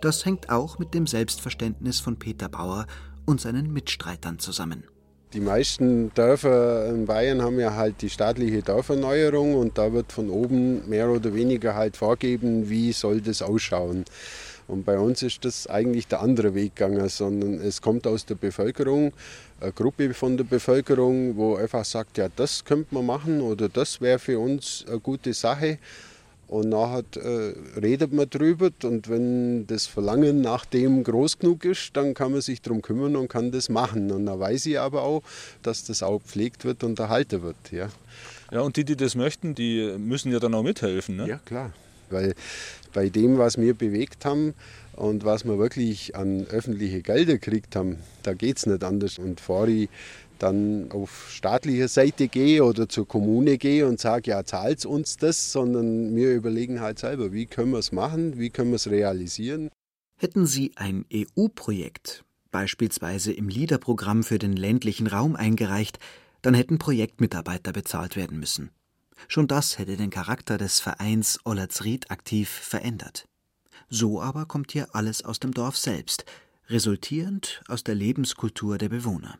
[0.00, 2.86] Das hängt auch mit dem Selbstverständnis von Peter Bauer
[3.24, 4.84] und seinen Mitstreitern zusammen.
[5.32, 10.30] Die meisten Dörfer in Bayern haben ja halt die staatliche Dorferneuerung und da wird von
[10.30, 14.04] oben mehr oder weniger halt vorgeben, wie soll das ausschauen.
[14.68, 18.34] Und bei uns ist das eigentlich der andere Weg gegangen, sondern es kommt aus der
[18.34, 19.12] Bevölkerung,
[19.60, 24.00] eine Gruppe von der Bevölkerung, wo einfach sagt, ja, das könnte man machen oder das
[24.00, 25.78] wäre für uns eine gute Sache.
[26.48, 31.96] Und nachher äh, redet man drüber und wenn das Verlangen nach dem groß genug ist,
[31.96, 34.12] dann kann man sich darum kümmern und kann das machen.
[34.12, 35.22] Und dann weiß ich aber auch,
[35.62, 37.56] dass das auch gepflegt wird und erhalten wird.
[37.72, 37.88] Ja,
[38.52, 41.16] ja und die, die das möchten, die müssen ja dann auch mithelfen.
[41.16, 41.28] Ne?
[41.28, 41.72] Ja, klar.
[42.10, 42.34] Weil
[42.92, 44.54] bei dem, was wir bewegt haben
[44.94, 49.18] und was wir wirklich an öffentliche Gelder gekriegt haben, da geht es nicht anders.
[49.18, 49.88] Und vor ich
[50.38, 55.52] dann auf staatlicher Seite gehe oder zur Kommune gehe und sage, ja, zahlt uns das,
[55.52, 59.70] sondern wir überlegen halt selber, wie können wir es machen, wie können wir es realisieren.
[60.18, 65.98] Hätten Sie ein EU-Projekt, beispielsweise im LIDER-Programm für den ländlichen Raum eingereicht,
[66.42, 68.70] dann hätten Projektmitarbeiter bezahlt werden müssen.
[69.28, 73.28] Schon das hätte den Charakter des Vereins Ollersried aktiv verändert.
[73.88, 76.24] So aber kommt hier alles aus dem Dorf selbst,
[76.68, 79.38] resultierend aus der Lebenskultur der Bewohner.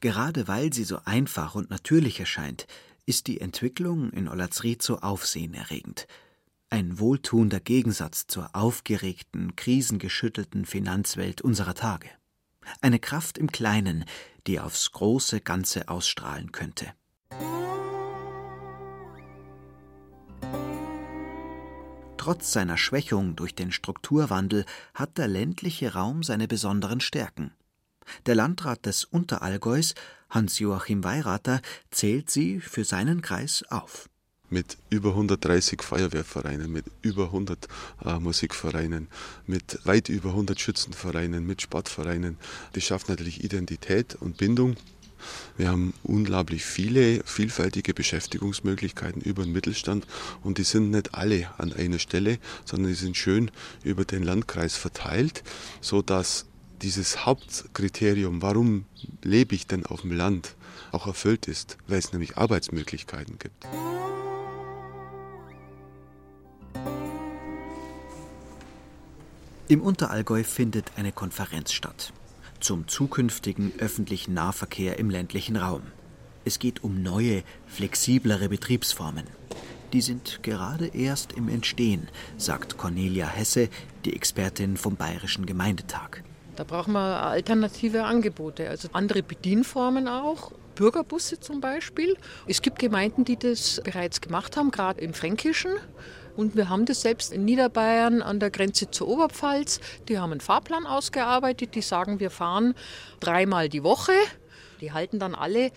[0.00, 2.66] Gerade weil sie so einfach und natürlich erscheint,
[3.06, 6.06] ist die Entwicklung in Ollersried so aufsehenerregend.
[6.70, 12.10] Ein wohltuender Gegensatz zur aufgeregten, krisengeschüttelten Finanzwelt unserer Tage.
[12.82, 14.04] Eine Kraft im Kleinen,
[14.46, 16.92] die aufs große Ganze ausstrahlen könnte.
[22.28, 27.52] Trotz seiner Schwächung durch den Strukturwandel hat der ländliche Raum seine besonderen Stärken.
[28.26, 29.94] Der Landrat des Unterallgäus,
[30.28, 34.08] Hans-Joachim Weirater, zählt sie für seinen Kreis auf.
[34.50, 37.68] Mit über 130 Feuerwehrvereinen, mit über 100
[38.04, 39.08] äh, Musikvereinen,
[39.46, 42.38] mit weit über 100 Schützenvereinen, mit Sportvereinen.
[42.72, 44.76] Das schafft natürlich Identität und Bindung.
[45.56, 50.06] Wir haben unglaublich viele vielfältige Beschäftigungsmöglichkeiten über den Mittelstand
[50.42, 53.50] und die sind nicht alle an einer Stelle, sondern die sind schön
[53.82, 55.42] über den Landkreis verteilt,
[55.80, 56.46] sodass
[56.82, 58.84] dieses Hauptkriterium, warum
[59.22, 60.54] lebe ich denn auf dem Land,
[60.92, 63.66] auch erfüllt ist, weil es nämlich Arbeitsmöglichkeiten gibt.
[69.68, 72.12] Im Unterallgäu findet eine Konferenz statt
[72.60, 75.82] zum zukünftigen öffentlichen Nahverkehr im ländlichen Raum.
[76.44, 79.24] Es geht um neue, flexiblere Betriebsformen.
[79.92, 83.68] Die sind gerade erst im Entstehen, sagt Cornelia Hesse,
[84.04, 86.22] die Expertin vom Bayerischen Gemeindetag.
[86.56, 90.52] Da brauchen wir alternative Angebote, also andere Bedienformen auch.
[90.74, 92.16] Bürgerbusse zum Beispiel.
[92.46, 95.72] Es gibt Gemeinden, die das bereits gemacht haben, gerade im Fränkischen.
[96.38, 99.80] Und wir haben das selbst in Niederbayern an der Grenze zur Oberpfalz.
[100.08, 101.74] Die haben einen Fahrplan ausgearbeitet.
[101.74, 102.74] Die sagen, wir fahren
[103.18, 104.12] dreimal die Woche.
[104.80, 105.72] Die halten dann alle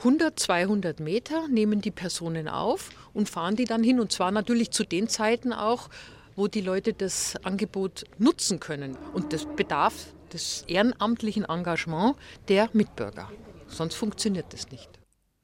[0.00, 3.98] 100, 200 Meter, nehmen die Personen auf und fahren die dann hin.
[3.98, 5.88] Und zwar natürlich zu den Zeiten auch,
[6.36, 8.98] wo die Leute das Angebot nutzen können.
[9.14, 9.94] Und das bedarf
[10.34, 13.30] des ehrenamtlichen Engagements der Mitbürger.
[13.68, 14.90] Sonst funktioniert das nicht.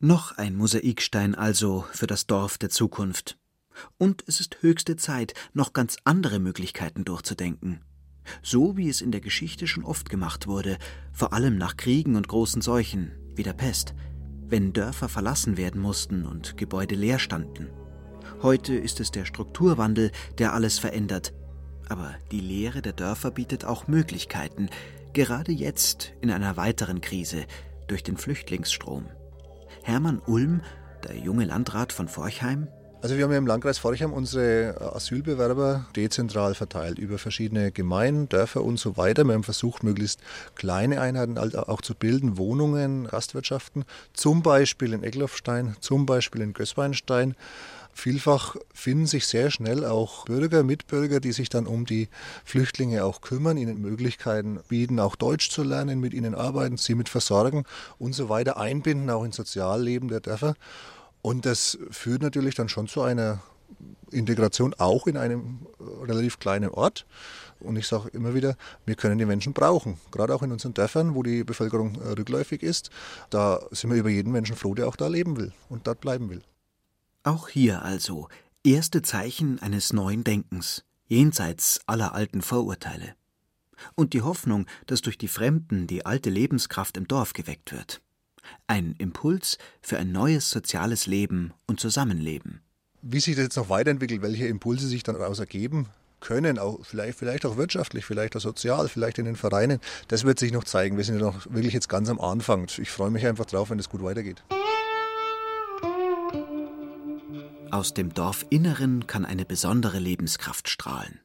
[0.01, 3.39] Noch ein Mosaikstein also für das Dorf der Zukunft.
[3.99, 7.81] Und es ist höchste Zeit, noch ganz andere Möglichkeiten durchzudenken.
[8.43, 10.79] So wie es in der Geschichte schon oft gemacht wurde,
[11.13, 13.95] vor allem nach Kriegen und großen Seuchen, wie der Pest,
[14.49, 17.69] wenn Dörfer verlassen werden mussten und Gebäude leer standen.
[18.43, 21.33] Heute ist es der Strukturwandel, der alles verändert.
[21.89, 24.69] Aber die Leere der Dörfer bietet auch Möglichkeiten,
[25.13, 27.47] gerade jetzt in einer weiteren Krise
[27.89, 29.07] durch den Flüchtlingsstrom.
[29.83, 30.63] Hermann Ulm,
[31.05, 32.69] der junge Landrat von Forchheim,
[33.03, 38.63] also wir haben ja im Landkreis Forchheim unsere Asylbewerber dezentral verteilt über verschiedene Gemeinden, Dörfer
[38.63, 39.25] und so weiter.
[39.25, 40.21] Wir haben versucht, möglichst
[40.55, 47.37] kleine Einheiten auch zu bilden, Wohnungen, Gastwirtschaften, zum Beispiel in Egloffstein, zum Beispiel in Gößweinstein.
[47.93, 52.09] Vielfach finden sich sehr schnell auch Bürger, Mitbürger, die sich dann um die
[52.45, 57.09] Flüchtlinge auch kümmern, ihnen Möglichkeiten bieten, auch Deutsch zu lernen, mit ihnen arbeiten, sie mit
[57.09, 57.65] versorgen
[57.99, 60.55] und so weiter, einbinden auch ins Sozialleben der Dörfer.
[61.23, 63.43] Und das führt natürlich dann schon zu einer
[64.11, 65.67] Integration auch in einem
[66.03, 67.07] relativ kleinen Ort.
[67.61, 68.57] Und ich sage immer wieder,
[68.87, 69.99] wir können die Menschen brauchen.
[70.11, 72.91] Gerade auch in unseren Dörfern, wo die Bevölkerung äh, rückläufig ist.
[73.29, 76.31] Da sind wir über jeden Menschen froh, der auch da leben will und dort bleiben
[76.31, 76.43] will.
[77.23, 78.29] Auch hier also
[78.65, 83.15] erste Zeichen eines neuen Denkens, jenseits aller alten Vorurteile.
[83.95, 88.01] Und die Hoffnung, dass durch die Fremden die alte Lebenskraft im Dorf geweckt wird.
[88.67, 92.61] Ein Impuls für ein neues soziales Leben und Zusammenleben.
[93.03, 95.87] Wie sich das jetzt noch weiterentwickelt, welche Impulse sich dann daraus ergeben,
[96.21, 100.39] können, auch vielleicht, vielleicht auch wirtschaftlich, vielleicht auch sozial, vielleicht in den Vereinen, das wird
[100.39, 100.97] sich noch zeigen.
[100.97, 102.69] Wir sind ja noch wirklich jetzt ganz am Anfang.
[102.79, 104.43] Ich freue mich einfach drauf, wenn es gut weitergeht.
[107.71, 111.21] Aus dem Dorfinneren kann eine besondere Lebenskraft strahlen.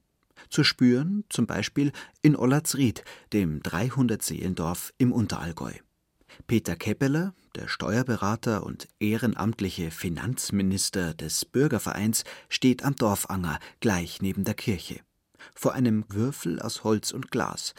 [0.49, 1.91] Zu spüren zum Beispiel
[2.21, 3.03] in Ollersried,
[3.33, 5.73] dem 300-Seelendorf im Unterallgäu.
[6.47, 14.53] Peter Keppeler, der Steuerberater und ehrenamtliche Finanzminister des Bürgervereins, steht am Dorfanger gleich neben der
[14.53, 14.99] Kirche.
[15.55, 17.73] Vor einem Würfel aus Holz und Glas.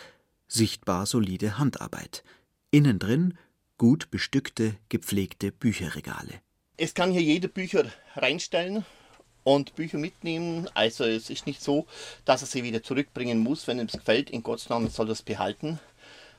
[0.48, 2.24] Sichtbar solide Handarbeit.
[2.72, 3.38] Innen drin
[3.78, 6.40] gut bestückte, gepflegte Bücherregale.
[6.76, 7.84] Es kann hier jeder Bücher
[8.16, 8.84] reinstellen
[9.44, 10.68] und Bücher mitnehmen.
[10.74, 11.86] Also es ist nicht so,
[12.24, 14.30] dass er sie wieder zurückbringen muss, wenn ihm es gefällt.
[14.30, 15.78] In Gottes Namen soll er es behalten.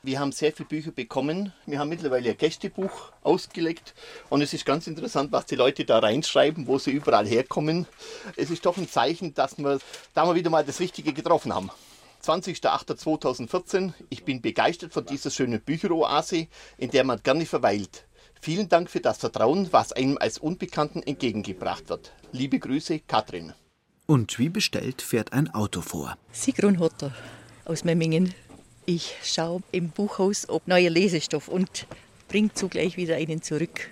[0.03, 1.53] Wir haben sehr viele Bücher bekommen.
[1.65, 3.93] Wir haben mittlerweile ein Gästebuch ausgelegt
[4.29, 7.87] und es ist ganz interessant, was die Leute da reinschreiben, wo sie überall herkommen.
[8.35, 9.79] Es ist doch ein Zeichen, dass wir
[10.13, 11.71] da mal wieder mal das Richtige getroffen haben.
[12.23, 13.93] 20.08.2014.
[14.09, 18.05] Ich bin begeistert von dieser schönen Bücheroase, in der man gerne verweilt.
[18.39, 22.13] Vielen Dank für das Vertrauen, was einem als Unbekannten entgegengebracht wird.
[22.31, 23.53] Liebe Grüße, Katrin.
[24.05, 26.17] Und wie bestellt fährt ein Auto vor.
[26.31, 27.13] Sigrun Hotter
[27.65, 28.33] aus Memmingen.
[28.89, 31.88] Ich schaue im Buchhaus, ob neuer Lesestoff und
[32.29, 33.89] bringe zugleich wieder einen zurück.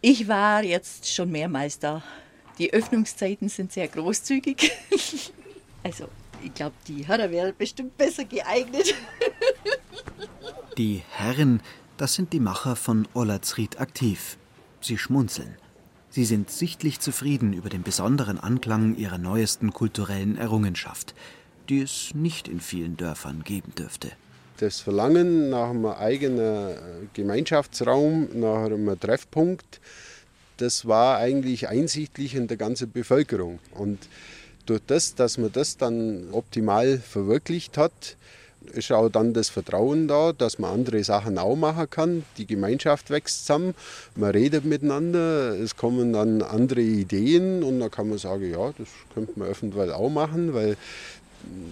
[0.00, 2.02] Ich war jetzt schon mehrmals da.
[2.58, 4.72] Die Öffnungszeiten sind sehr großzügig.
[5.84, 6.08] Also,
[6.42, 8.92] ich glaube, die Herren wäre bestimmt besser geeignet.
[10.76, 11.62] Die Herren,
[11.96, 14.36] das sind die Macher von Ollersried aktiv.
[14.80, 15.56] Sie schmunzeln.
[16.10, 21.14] Sie sind sichtlich zufrieden über den besonderen Anklang ihrer neuesten kulturellen Errungenschaft,
[21.68, 24.10] die es nicht in vielen Dörfern geben dürfte.
[24.58, 26.74] Das Verlangen nach einem eigenen
[27.12, 29.80] Gemeinschaftsraum, nach einem Treffpunkt,
[30.56, 33.60] das war eigentlich einsichtlich in der ganzen Bevölkerung.
[33.72, 33.98] Und
[34.66, 38.16] durch das, dass man das dann optimal verwirklicht hat,
[38.72, 42.24] ist auch dann das Vertrauen da, dass man andere Sachen auch machen kann.
[42.36, 43.74] Die Gemeinschaft wächst zusammen,
[44.14, 48.88] man redet miteinander, es kommen dann andere Ideen und dann kann man sagen, ja, das
[49.14, 50.76] könnte man eventuell auch machen, weil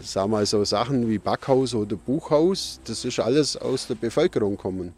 [0.03, 4.95] sagen wir so Sachen wie Backhaus oder Buchhaus, das ist alles aus der Bevölkerung kommen.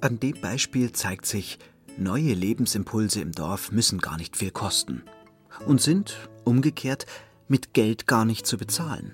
[0.00, 1.58] An dem Beispiel zeigt sich,
[1.96, 5.02] neue Lebensimpulse im Dorf müssen gar nicht viel kosten
[5.66, 7.06] und sind, umgekehrt,
[7.48, 9.12] mit Geld gar nicht zu bezahlen.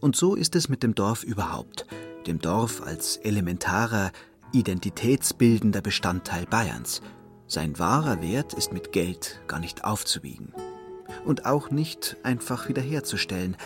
[0.00, 1.86] Und so ist es mit dem Dorf überhaupt,
[2.26, 4.10] dem Dorf als elementarer,
[4.52, 7.02] identitätsbildender Bestandteil Bayerns.
[7.46, 10.52] Sein wahrer Wert ist mit Geld gar nicht aufzuwiegen
[11.24, 13.56] und auch nicht einfach wiederherzustellen.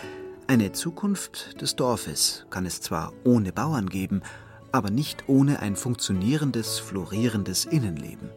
[0.47, 4.23] Eine Zukunft des Dorfes kann es zwar ohne Bauern geben,
[4.73, 8.31] aber nicht ohne ein funktionierendes, florierendes Innenleben.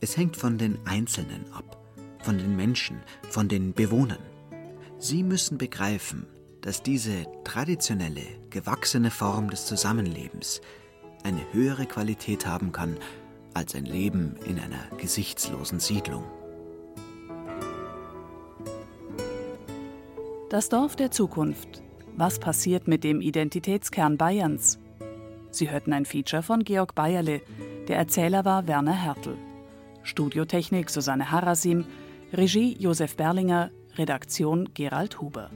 [0.00, 1.78] Es hängt von den Einzelnen ab,
[2.22, 4.22] von den Menschen, von den Bewohnern.
[4.98, 6.26] Sie müssen begreifen,
[6.60, 10.60] dass diese traditionelle, gewachsene Form des Zusammenlebens
[11.22, 12.96] eine höhere Qualität haben kann
[13.54, 16.24] als ein Leben in einer gesichtslosen Siedlung.
[20.54, 21.82] Das Dorf der Zukunft.
[22.16, 24.78] Was passiert mit dem Identitätskern Bayerns?
[25.50, 27.40] Sie hörten ein Feature von Georg Bayerle.
[27.88, 29.36] Der Erzähler war Werner Hertel.
[30.04, 31.86] Studiotechnik Susanne Harasim,
[32.32, 35.50] Regie Josef Berlinger, Redaktion Gerald Huber.